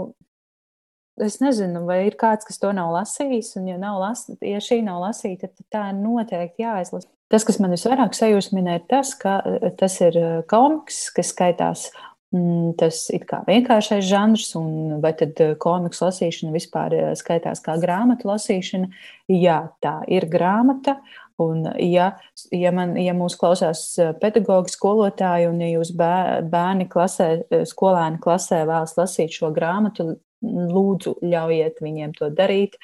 es 1.20 1.40
nezinu, 1.42 1.84
vai 1.88 2.04
ir 2.08 2.16
kāds, 2.20 2.46
kas 2.48 2.60
to 2.62 2.72
nav 2.76 2.92
lasījis. 2.94 3.54
Un, 3.60 3.68
ja, 3.72 3.80
nav 3.80 4.00
las, 4.02 4.26
ja 4.40 4.62
šī 4.62 4.80
nav 4.86 5.02
lasīta, 5.04 5.50
tad 5.50 5.68
tā 5.72 5.88
ir 5.92 6.00
noteikti 6.00 6.64
jāizlasa. 6.64 7.10
Tas, 7.32 7.44
kas 7.46 7.56
man 7.58 7.72
visvairāk 7.74 8.14
sajūsmina, 8.14 8.78
ir 8.78 8.82
tas, 8.90 9.14
ka 9.18 9.38
eh, 9.48 9.70
tas 9.78 9.96
ir 10.04 10.18
eh, 10.20 10.34
komiks, 10.50 11.08
kas 11.14 11.32
skaitās. 11.34 11.88
Mm, 12.34 12.72
tas 12.80 12.98
ir 13.14 13.22
kā 13.30 13.44
vienkāršais 13.46 14.04
žanrs, 14.08 14.48
un 14.58 15.00
vai 15.02 15.14
tad 15.18 15.38
eh, 15.42 15.54
komiks 15.60 16.02
lasīšana 16.02 16.54
vispār 16.54 16.96
skaitās 17.18 17.62
kā 17.64 17.78
grāmatu 17.82 18.28
lasīšana? 18.28 18.90
Jā, 19.32 19.60
tā 19.82 19.96
ir 20.10 20.28
grāmata, 20.30 20.98
Un, 21.42 21.64
ja, 21.82 22.12
ja, 22.54 22.70
man, 22.70 22.92
ja 23.00 23.10
mūs 23.16 23.34
klausās 23.38 23.80
eh, 23.98 24.12
pedagoģi, 24.20 24.70
skolotāji, 24.70 25.48
un 25.50 25.58
ja 25.64 25.72
jūs 25.72 25.90
bērni 25.98 26.86
klasē, 26.90 27.26
eh, 27.50 27.64
skolēni 27.66 28.20
klasē 28.22 28.60
vēlas 28.68 28.94
lasīt 28.94 29.34
šo 29.34 29.50
grāmatu, 29.54 30.12
lūdzu, 30.44 31.16
ļaujiet 31.24 31.82
viņiem 31.82 32.14
to 32.14 32.30
darīt. 32.30 32.78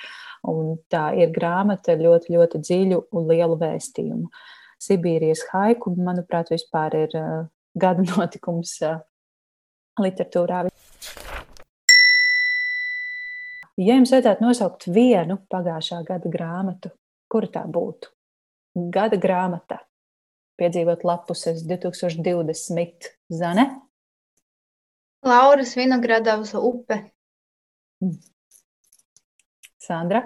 Un 0.51 0.78
tā 0.90 1.11
ir 1.20 1.30
grāmata 1.34 1.94
ļoti, 2.01 2.34
ļoti 2.34 2.62
dziļu 2.64 3.01
un 3.12 3.30
lielu 3.30 3.59
vēstījumu. 3.61 4.30
Sibīrijas 4.80 5.44
haiku, 5.53 5.92
manuprāt, 6.01 6.51
vispār 6.51 6.96
ir 7.05 7.16
uh, 7.20 7.42
gada 7.78 8.03
notikums 8.14 8.78
uh, 8.82 9.03
literatūrā. 10.01 10.64
Ja 13.80 13.96
jums 13.96 14.11
vajadzētu 14.12 14.44
nosaukt 14.44 14.88
vienu 14.92 15.38
pagājušā 15.53 16.01
gada 16.09 16.32
grāmatu, 16.32 16.90
kura 17.30 17.53
tā 17.53 17.68
būtu? 17.68 18.11
Gada 18.75 19.18
grāmata. 19.18 19.81
Piedzīvot 20.61 21.05
lapuses 21.09 21.62
2020. 21.66 23.11
Zane? 23.33 23.66
Lauras 25.27 25.75
Vinogradavas 25.77 26.55
upe. 26.55 27.01
Mm. 28.05 28.18
Sandra? 29.81 30.23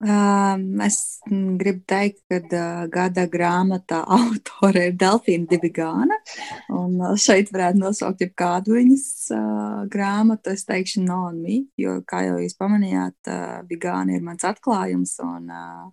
Um, 0.00 0.80
es 0.80 1.20
gribu 1.28 1.82
teikt, 1.84 2.22
ka 2.32 2.38
uh, 2.40 2.86
gada 2.88 3.26
grāmatā 3.28 3.98
autore 4.16 4.86
ir 4.88 4.94
Delfīna 4.96 5.50
uh, 7.04 7.12
šeit 7.20 7.52
varētu 7.52 7.82
nosaukt 7.82 8.24
jebkādu 8.24 8.78
viņas 8.78 9.04
uh, 9.36 9.84
grāmatu. 9.92 10.54
Es 10.56 10.64
teikšu, 10.64 11.04
no 11.04 11.26
me, 11.36 11.66
jo, 11.76 11.98
kā 12.08 12.24
jau 12.30 12.40
jūs 12.40 12.56
pamanījāt, 12.56 13.18
uh, 13.28 13.60
Vigāna 13.68 14.16
ir 14.16 14.24
mans 14.24 14.48
atklājums 14.48 15.18
un 15.26 15.52
uh, 15.52 15.86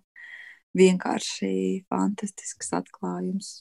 vienkārši 0.78 1.52
fantastisks 1.92 2.72
atklājums. 2.80 3.58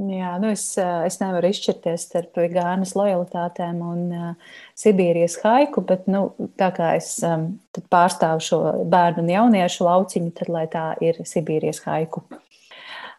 Jā, 0.00 0.38
nu 0.40 0.48
es, 0.48 0.62
es 0.80 1.18
nevaru 1.20 1.50
izšķirties 1.52 2.06
starp 2.08 2.38
Gānas 2.54 2.94
lojalitātēm 2.96 3.82
un 3.84 3.98
uh, 4.16 4.52
Sibīrijas 4.78 5.34
haiku, 5.42 5.82
bet 5.84 6.06
nu, 6.08 6.30
tā 6.56 6.70
kā 6.72 6.94
es 6.96 7.18
um, 7.28 7.50
pārstāvu 7.92 8.40
šo 8.40 8.60
bērnu 8.88 9.20
un 9.20 9.28
jauniešu 9.28 9.84
lauciņu, 9.84 10.30
tad 10.38 10.48
lai 10.48 10.64
tā 10.72 10.86
ir 11.04 11.20
Sibīrijas 11.28 11.82
haiku. 11.84 12.24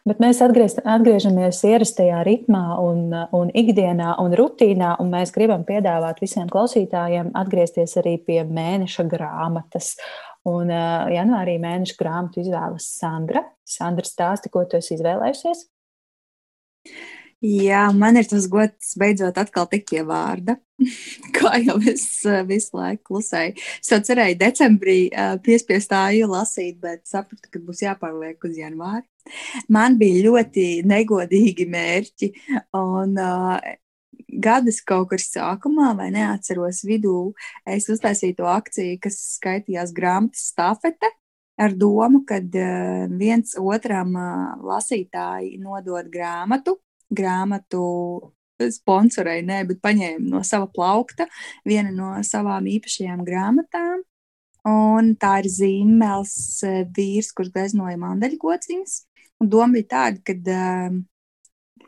Bet 0.04 0.18
mēs 0.20 0.42
atgriež, 0.44 0.74
atgriežamies 0.82 1.62
ierastajā 1.64 2.24
ritmā 2.26 2.64
un, 2.82 3.06
un 3.32 3.52
ikdienā 3.54 4.16
un 4.20 4.34
rutīnā, 4.36 4.96
un 5.00 5.14
mēs 5.14 5.30
gribam 5.32 5.62
piedāvāt 5.64 6.18
visiem 6.20 6.50
klausītājiem 6.50 7.30
atgriezties 7.38 7.94
arī 8.02 8.16
pie 8.18 8.40
mēneša 8.44 9.06
grāmatas. 9.14 9.94
Un 10.44 10.74
uh, 10.74 11.06
janvārī 11.14 11.54
mēneša 11.62 11.96
grāmatu 12.02 12.42
izvēlas 12.42 12.90
Sandra. 12.98 13.46
Sandra 13.62 14.04
stāsti, 14.10 14.50
ko 14.52 14.66
tu 14.66 14.82
esi 14.82 14.98
izvēlējusies? 14.98 15.68
Jā, 17.44 17.90
man 17.92 18.16
ir 18.16 18.24
tas 18.24 18.46
gods 18.48 18.94
beidzot 18.96 19.36
atkal 19.36 19.66
tikt 19.68 19.90
pie 19.90 20.00
vārda. 20.08 20.56
Kā 21.36 21.58
jau 21.60 21.76
es 21.90 22.06
eh, 22.24 22.40
visu 22.48 22.78
laiku 22.78 23.10
klusēju. 23.10 23.52
Es 23.82 23.92
jau 23.92 23.98
cerēju 24.08 24.38
decembrī 24.40 24.96
uh, 25.10 25.34
piespiest 25.44 25.90
tāju 25.92 26.30
lasīt, 26.32 26.78
bet 26.80 27.04
sapratu, 27.08 27.50
ka 27.52 27.60
būs 27.60 27.84
jāpārliek 27.84 28.48
uz 28.48 28.56
janvāri. 28.58 29.04
Man 29.72 29.98
bija 30.00 30.24
ļoti 30.24 30.66
negodīgi 30.88 31.66
mērķi, 31.68 32.30
un 32.80 33.12
uh, 33.20 33.74
gadas 34.48 34.80
kaut 34.84 35.10
kur 35.12 35.20
sākumā, 35.20 35.92
vai 35.98 36.08
neatceros 36.14 36.80
vidū, 36.88 37.34
es 37.68 37.90
uztaisīju 37.92 38.40
to 38.40 38.48
akciju, 38.50 38.96
kas 39.04 39.20
skaitījās 39.36 39.92
grāmatas 39.96 40.48
stafete 40.54 41.12
ar 41.56 41.74
domu, 41.76 42.24
ka 42.26 42.40
uh, 42.40 43.04
viens 43.18 43.54
otram 43.60 44.14
uh, 44.18 44.54
lasītāji 44.64 45.58
nodod 45.62 46.08
grāmatu, 46.12 46.78
grāmatu 47.14 47.84
sponsorēja, 48.58 49.44
nē, 49.46 49.60
bet 49.68 49.82
paņēma 49.84 50.30
no 50.30 50.42
sava 50.46 50.68
plaukta 50.70 51.26
vienu 51.66 51.94
no 51.94 52.10
savām 52.26 52.68
īpašajām 52.70 53.24
grāmatām. 53.26 54.04
Un 54.64 55.10
tā 55.20 55.38
ir 55.42 55.50
zīmēls 55.52 56.36
uh, 56.66 56.82
vīrs, 56.96 57.32
kurš 57.36 57.52
gleznoja 57.54 57.98
mandaļkociņas. 58.00 59.00
Un 59.42 59.50
doma 59.50 59.76
bija 59.76 59.90
tāda, 59.90 60.22
ka 60.24 60.34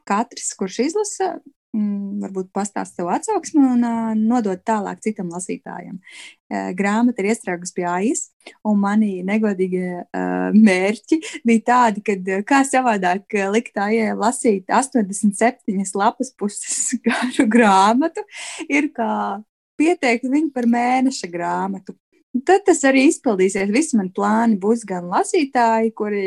katrs, 0.07 0.51
kurš 0.59 0.81
izlasa, 0.91 1.37
varbūt 2.23 2.51
pastāst 2.55 2.97
savu 2.97 3.11
atsauksmi 3.15 3.63
un 3.65 3.85
uh, 3.87 4.13
nodot 4.17 4.61
tālāk 4.67 5.03
citam 5.05 5.31
lasītājam. 5.35 5.99
Uh, 6.47 6.71
grāmata 6.79 7.23
ir 7.23 7.33
iestrēgusi 7.33 7.75
pie 7.77 7.87
AIS, 7.91 8.23
un 8.67 8.81
mani 8.83 9.11
negodīgie 9.27 9.91
uh, 10.05 10.55
mērķi 10.55 11.21
bija 11.47 11.65
tādi, 11.71 12.05
ka 12.07 12.41
kā 12.47 12.63
savādāk 12.69 13.37
likt 13.53 13.77
AIE 13.83 14.15
lasīt 14.19 14.73
87 14.73 15.85
lapas 15.99 16.33
puses 16.39 16.97
garu 17.07 17.49
grāmatu, 17.51 18.25
ir 18.69 18.91
kā 18.97 19.13
pieteikt 19.77 20.27
viņu 20.33 20.53
par 20.55 20.69
mēneša 20.71 21.31
grāmatu. 21.31 21.97
Tad 22.45 22.67
tas 22.67 22.83
arī 22.85 23.07
izpildīsies. 23.09 23.71
Visi 23.73 23.97
mani 23.97 24.11
plāni 24.13 24.59
būs 24.61 24.83
gan 24.89 25.07
lasītāji, 25.09 25.93
kuri 25.97 26.27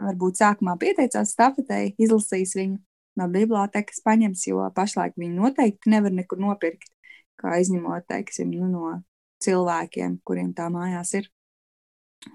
varbūt 0.00 0.40
sākumā 0.40 0.76
pieteicās 0.80 1.34
stafetei, 1.34 1.90
izlasīs 2.00 2.54
viņu, 2.56 2.78
no 3.20 3.28
bibliotekas 3.32 4.02
paņems, 4.06 4.46
jo 4.50 4.64
pašlaik 4.76 5.18
viņi 5.20 5.36
noteikti 5.36 5.92
nevar 5.92 6.14
nekur 6.16 6.40
nopirkt, 6.42 6.88
kā 7.40 7.60
izņemot, 7.60 8.08
teiksim, 8.10 8.50
nu, 8.52 8.68
no 8.72 8.94
cilvēkiem, 9.44 10.18
kuriem 10.26 10.54
tā 10.56 10.68
mājās 10.72 11.14
ir. 11.20 11.28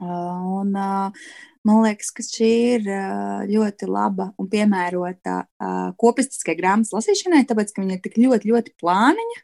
Un, 0.02 0.72
man 0.74 1.82
liekas, 1.86 2.10
ka 2.16 2.24
šī 2.26 2.52
ir 2.78 2.88
ļoti 3.52 3.90
laba 3.90 4.32
un 4.42 4.48
piemērota 4.50 5.44
kopistiskai 6.02 6.56
grāmatas 6.58 6.96
lasīšanai, 6.96 7.44
tāpēc, 7.46 7.74
ka 7.76 7.84
viņa 7.84 8.00
ir 8.00 8.02
tik 8.08 8.18
ļoti, 8.24 8.50
ļoti 8.54 8.74
plāniņa, 8.82 9.44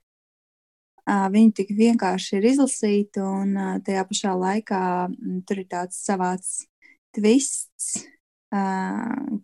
Viņi 1.09 1.53
tik 1.57 1.71
vienkārši 1.75 2.37
ir 2.37 2.45
izlasīti, 2.51 3.21
un 3.25 3.55
tajā 3.85 4.03
pašā 4.07 4.33
laikā 4.37 4.81
tur 5.49 5.61
ir 5.63 5.67
tāds 5.71 5.97
savāds 6.05 6.67
twists, 7.15 8.05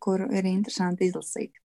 kuru 0.04 0.30
ir 0.38 0.46
interesanti 0.46 1.10
izlasīt. 1.10 1.58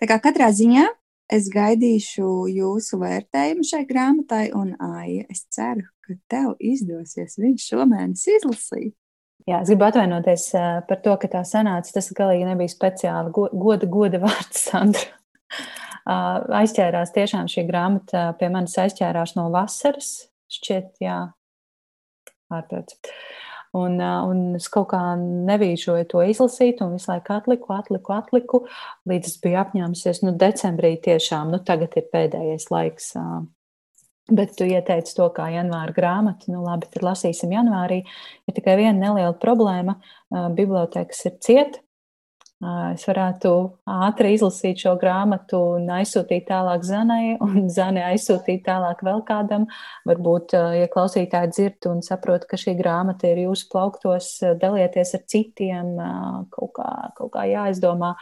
Tā 0.00 0.08
kā 0.10 0.18
katrā 0.22 0.50
ziņā 0.54 0.84
es 1.32 1.48
gaidīšu 1.50 2.28
jūsu 2.54 3.00
vērtējumu 3.00 3.66
šai 3.66 3.82
grāmatai, 3.88 4.44
un 4.54 4.74
Aija, 4.78 5.26
es 5.32 5.42
ceru, 5.50 5.86
ka 6.06 6.14
tev 6.30 6.54
izdosies 6.62 7.38
viņu 7.40 7.62
šomēnes 7.64 8.22
izlasīt. 8.36 8.94
Jā, 9.46 9.60
es 9.62 9.70
gribu 9.70 9.86
atvainoties 9.86 10.48
par 10.88 10.98
to, 11.04 11.12
ka 11.22 11.30
tā 11.30 11.44
sanāca. 11.46 11.92
Tas 11.94 12.10
galīgi 12.18 12.48
nebija 12.48 12.72
speciāli 12.72 13.30
goda, 13.34 13.86
goda 13.86 14.18
vārds, 14.24 14.64
Sandra. 14.70 15.06
Aizķērās 16.06 17.14
tiešām 17.14 17.50
šī 17.50 17.66
grāmata 17.66 18.28
pie 18.38 18.50
manis 18.50 18.74
aizķērās 18.82 19.36
no 19.38 19.48
vasaras. 19.54 20.28
Šķiet, 20.50 20.92
jā, 21.02 21.20
ārprāts. 22.54 22.98
Un, 23.76 23.98
un 24.00 24.38
es 24.56 24.70
kaut 24.72 24.88
kā 24.94 25.00
nevīžoju 25.20 26.06
to 26.12 26.22
izlasīt, 26.24 26.80
un 26.84 26.94
visu 26.96 27.10
laiku 27.10 27.34
atliku, 27.36 27.74
atliku, 27.76 28.14
atliku, 28.16 28.62
līdz 29.10 29.32
es 29.32 29.36
biju 29.42 29.60
apņēmusies, 29.64 30.22
nu, 30.24 30.32
decembrī 30.40 30.94
tiešām, 31.04 31.52
nu, 31.52 31.60
tagad 31.66 31.98
ir 32.00 32.08
pēdējais 32.14 32.70
laiks 32.72 33.12
Bet 34.26 34.56
tu 34.58 34.66
ieteici 34.66 35.12
to 35.14 35.28
kā 35.30 35.46
janvāra 35.54 35.94
grāmatu. 35.94 36.50
Nu, 36.50 36.64
labi, 36.66 36.88
tad 36.90 37.04
lasīsim 37.06 37.52
janvārī. 37.54 38.00
Ir 38.50 38.56
tikai 38.56 38.74
viena 38.80 38.96
neliela 38.98 39.36
problēma. 39.38 40.00
Bibliotēkas 40.34 41.20
ir 41.28 41.36
cieta. 41.46 41.85
Es 42.56 43.02
varētu 43.04 43.50
ātri 43.84 44.30
izlasīt 44.32 44.80
šo 44.80 44.94
grāmatu 44.96 45.58
un 45.74 45.90
aizsūtīt 45.92 46.46
tālāk 46.48 46.86
Zanai, 46.88 47.34
un 47.44 47.68
Zane 47.68 48.00
aizsūtīt 48.06 48.62
tālāk 48.64 49.02
vēl 49.04 49.20
kādam. 49.28 49.66
Varbūt, 50.08 50.54
ja 50.78 50.86
klausītāji 50.92 51.52
dzird 51.52 51.90
un 51.90 52.00
saprot, 52.06 52.46
ka 52.48 52.56
šī 52.56 52.78
grāmata 52.78 53.28
ir 53.28 53.42
jūsu 53.44 53.68
plauktos, 53.74 54.30
dalieties 54.62 55.12
ar 55.18 55.24
citiem, 55.28 55.92
kaut 56.54 56.72
kā, 56.80 56.88
kaut 57.20 57.34
kā 57.36 57.44
jāizdomā, 57.50 58.14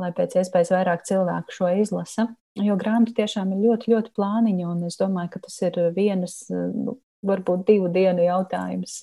lai 0.00 0.12
pēc 0.16 0.36
iespējas 0.42 0.74
vairāk 0.76 1.08
cilvēku 1.08 1.56
šo 1.56 1.72
izlasa. 1.80 2.28
Jo 2.60 2.76
grāmata 2.76 3.16
tiešām 3.22 3.54
ir 3.56 3.64
ļoti, 3.64 3.94
ļoti 3.94 4.12
plāniņa, 4.12 4.72
un 4.74 4.88
es 4.90 5.00
domāju, 5.00 5.38
ka 5.38 5.46
tas 5.46 5.56
ir 5.64 5.80
vienas, 5.96 6.42
nu, 6.50 6.98
varbūt 7.24 7.64
divu 7.72 7.88
dienu 7.96 8.28
jautājums. 8.28 9.00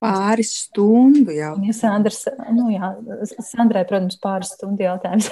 Pāris 0.00 0.54
stundu 0.64 1.34
jau. 1.36 1.54
Ja 1.66 1.74
Sandrs, 1.76 2.22
nu 2.56 2.70
jā, 2.72 2.92
Sandrai, 3.44 3.84
protams, 3.88 4.16
pāris 4.22 4.54
stundu 4.56 4.86
jautājums. 4.86 5.28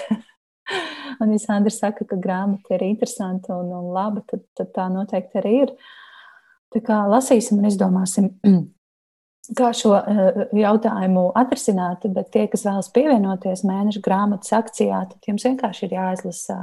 un, 1.20 1.32
ja 1.32 1.38
Sandrs 1.40 1.80
saka, 1.80 2.04
ka 2.08 2.18
grāmata 2.20 2.76
ir 2.76 2.84
interesanta 2.90 3.56
un, 3.56 3.70
un 3.72 3.92
laba, 3.94 4.24
tad, 4.28 4.44
tad 4.58 4.74
tā 4.76 4.88
noteikti 4.92 5.40
arī 5.40 5.54
ir. 5.62 5.72
Tā 6.74 6.82
kā 6.84 7.00
lasīsim 7.08 7.62
un 7.62 7.70
izdomāsim, 7.70 8.28
kā 9.58 9.72
šo 9.72 9.94
jautājumu 10.52 11.30
atrisināt, 11.40 12.04
bet 12.12 12.28
tie, 12.36 12.44
kas 12.52 12.66
vēlas 12.68 12.92
pievienoties 12.92 13.64
mēneša 13.68 14.04
grāmatas 14.04 14.52
akcijā, 14.60 15.00
tad 15.14 15.32
jums 15.32 15.48
vienkārši 15.48 15.88
ir 15.88 15.96
jāizlasa 15.96 16.60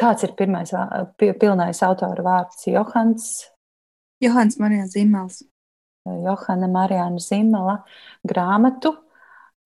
Kāds 0.00 0.24
ir 0.24 0.32
pirmais 0.38 0.70
pilnais 1.18 1.82
autora 1.84 2.24
vārds? 2.24 2.64
Johans. 2.70 3.26
Johans 4.22 4.58
Marija 4.62 4.86
Zimels. 4.88 5.42
Johana 6.08 6.68
Marijāna 6.70 7.20
Zimela 7.20 7.80
grāmatu 8.26 8.94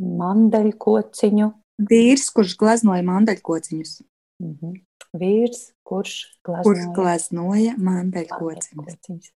Mandeļkociņu. 0.03 1.53
Vīrs, 1.91 2.29
kurš 2.35 2.57
gleznoja 2.59 3.03
mandeļkociņus. 3.07 3.95
Mm 4.43 4.57
-hmm. 4.59 4.75
Vīrs, 5.15 5.73
kurš 5.87 6.15
gleznoja, 6.43 6.65
kurš 6.67 6.85
gleznoja 6.97 7.75
mandeļkociņus. 7.79 9.31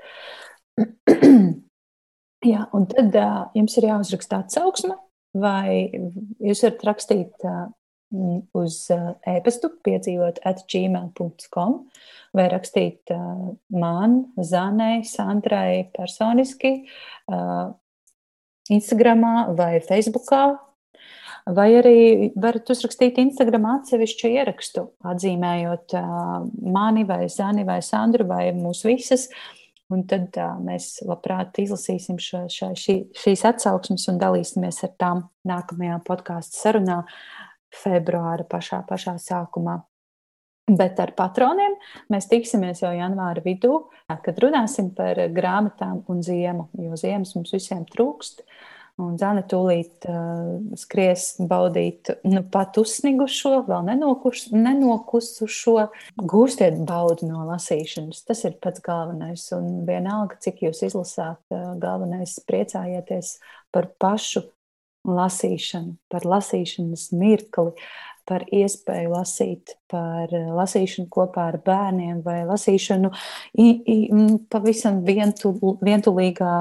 Jā, 2.53 2.67
un 2.75 2.87
tad 2.91 3.15
uh, 3.19 3.47
jums 3.59 3.77
ir 3.79 3.89
jāuzraksta 3.89 4.43
atsauksme, 4.45 4.95
vai 5.35 5.91
jūs 6.39 6.63
varat 6.63 6.85
rakstīt 6.87 7.47
uh, 7.47 7.67
uz 8.11 8.77
uh, 8.95 9.11
e-pastu 9.29 9.71
piedzīvot 9.85 10.41
at 10.49 10.65
gmail.com 10.71 11.75
vai 12.37 12.47
rakstīt 12.53 13.13
uh, 13.13 13.51
man, 13.75 14.23
Zanai, 14.41 15.03
Sandrai 15.09 15.89
personiski 15.95 16.73
uh, 17.29 17.69
Instagramā 18.73 19.51
vai 19.57 19.77
Facebookā. 19.85 20.47
Vai 21.49 21.71
arī 21.79 22.01
varat 22.37 22.69
uzrakstīt 22.69 23.17
Instagram 23.23 23.65
atsevišķu 23.71 24.29
ierakstu, 24.37 24.83
atzīmējot 25.09 25.95
mani 26.75 27.07
vai 27.09 27.23
Zani 27.33 27.65
vai 27.65 27.79
Sandru 27.81 28.27
vai 28.29 28.51
mūs 28.53 28.83
visas. 28.85 29.31
Un 29.89 30.03
tad 30.05 30.37
mēs 30.61 30.99
labprāt 31.09 31.57
izlasīsim 31.63 32.19
šo, 32.21 32.43
šo, 32.53 32.75
šī, 32.77 32.99
šīs 33.17 33.47
atsauksmes 33.49 34.05
un 34.13 34.21
dalīsimies 34.21 34.83
ar 34.85 34.93
tām 35.01 35.25
nākamajā 35.49 36.03
podkāstu 36.05 36.61
sarunā. 36.61 36.99
Uh, 37.07 37.48
februāra 37.75 38.47
pašā, 38.49 38.83
pašā 38.89 39.19
sākumā. 39.23 39.79
Bet 40.69 40.99
ar 41.01 41.15
patroniem 41.17 41.79
mēs 42.13 42.29
tiksimies 42.29 42.83
jau 42.83 42.91
janvāra 42.93 43.41
vidū, 43.45 43.87
kad 44.09 44.41
runāsim 44.43 44.91
par 44.97 45.17
grāmatām 45.33 46.03
un 46.13 46.21
ziemu, 46.25 46.69
jo 46.77 46.99
ziemas 47.01 47.33
mums 47.39 47.55
visiem 47.57 47.87
trūkst. 47.89 48.45
Un 48.99 49.15
Zana 49.15 49.45
tūlīt 49.47 50.09
uh, 50.11 50.57
skries 50.77 51.37
baudīt 51.47 52.11
nu, 52.27 52.43
pat 52.51 52.81
uzsnigušo, 52.83 53.53
vēl 53.69 53.85
nenokus, 53.87 54.49
nenokusušo. 54.51 55.77
Gūstiet 56.19 56.81
baudu 56.83 57.29
no 57.31 57.45
lasīšanas. 57.47 58.25
Tas 58.27 58.43
ir 58.49 58.59
pats 58.59 58.83
galvenais. 58.83 59.47
Un 59.55 59.87
vienalga, 59.87 60.41
cik 60.43 60.65
jūs 60.67 60.83
izlasāt, 60.91 61.39
uh, 61.55 61.77
galvenais 61.79 62.41
priecājieties 62.51 63.37
par 63.71 63.87
pašu 64.03 64.49
lasīšanu, 65.09 65.97
par 66.13 66.27
lasīšanas 66.29 67.09
mirkli, 67.17 67.73
par 68.29 68.45
iespēju 68.53 69.13
lasīt, 69.15 69.75
par 69.91 70.33
eh, 70.37 70.51
lasīšanu 70.53 71.09
kopā 71.13 71.49
ar 71.53 71.61
bērniem 71.65 72.21
vai 72.27 72.43
lasīšanu 72.49 73.11
i, 73.57 73.69
i, 73.69 73.99
pavisam 74.53 75.01
vientul, 75.07 75.57
vientulīgā 75.85 76.53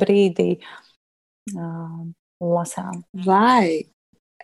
brīdī 0.00 0.50
uh, 0.60 2.04
lasām. 2.44 3.02
Vai 3.24 3.86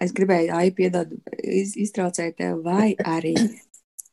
es 0.00 0.14
gribēju, 0.16 0.54
ai, 0.56 0.70
piedod, 0.76 1.12
iz, 1.44 1.76
iztraucēt 1.76 2.38
tev, 2.40 2.62
vai 2.64 2.94
arī 3.04 3.34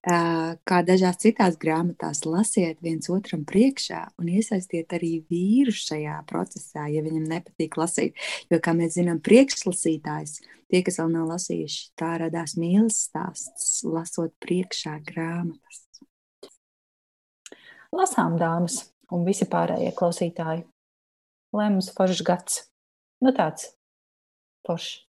kā 0.05 0.81
dažās 0.85 1.17
citās 1.19 1.57
grāmatās, 1.59 2.23
lasiet 2.25 2.79
viens 2.81 3.09
otram 3.09 3.43
priekšā 3.47 4.03
un 4.21 4.29
iesaistiet 4.29 4.93
arī 4.93 5.23
vīru 5.29 5.73
šajā 5.73 6.19
procesā, 6.29 6.87
ja 6.91 7.01
viņam 7.03 7.25
nepatīk 7.27 7.77
lasīt. 7.77 8.15
Jo, 8.51 8.61
kā 8.63 8.75
mēs 8.77 8.95
zinām, 8.95 9.19
priekšlasītājs, 9.23 10.39
tie, 10.69 10.83
kas 10.85 10.99
vēl 11.01 11.11
nav 11.15 11.27
lasījuši, 11.33 11.81
tā 11.99 12.13
radās 12.23 12.55
mīlestības 12.59 13.01
stāsts, 13.09 13.81
lasot 13.87 14.33
priekšā 14.43 14.99
grāmatas. 15.07 15.83
Lasām 17.95 18.37
dāmas 18.39 18.83
un 19.11 19.25
visi 19.27 19.47
pārējie 19.49 19.93
klausītāji. 19.97 20.65
Lai 21.55 21.67
mums 21.71 21.89
foršs 21.95 22.23
gads, 22.27 22.61
nu 23.23 23.31
tāds 23.35 23.71
foršs. 24.67 25.06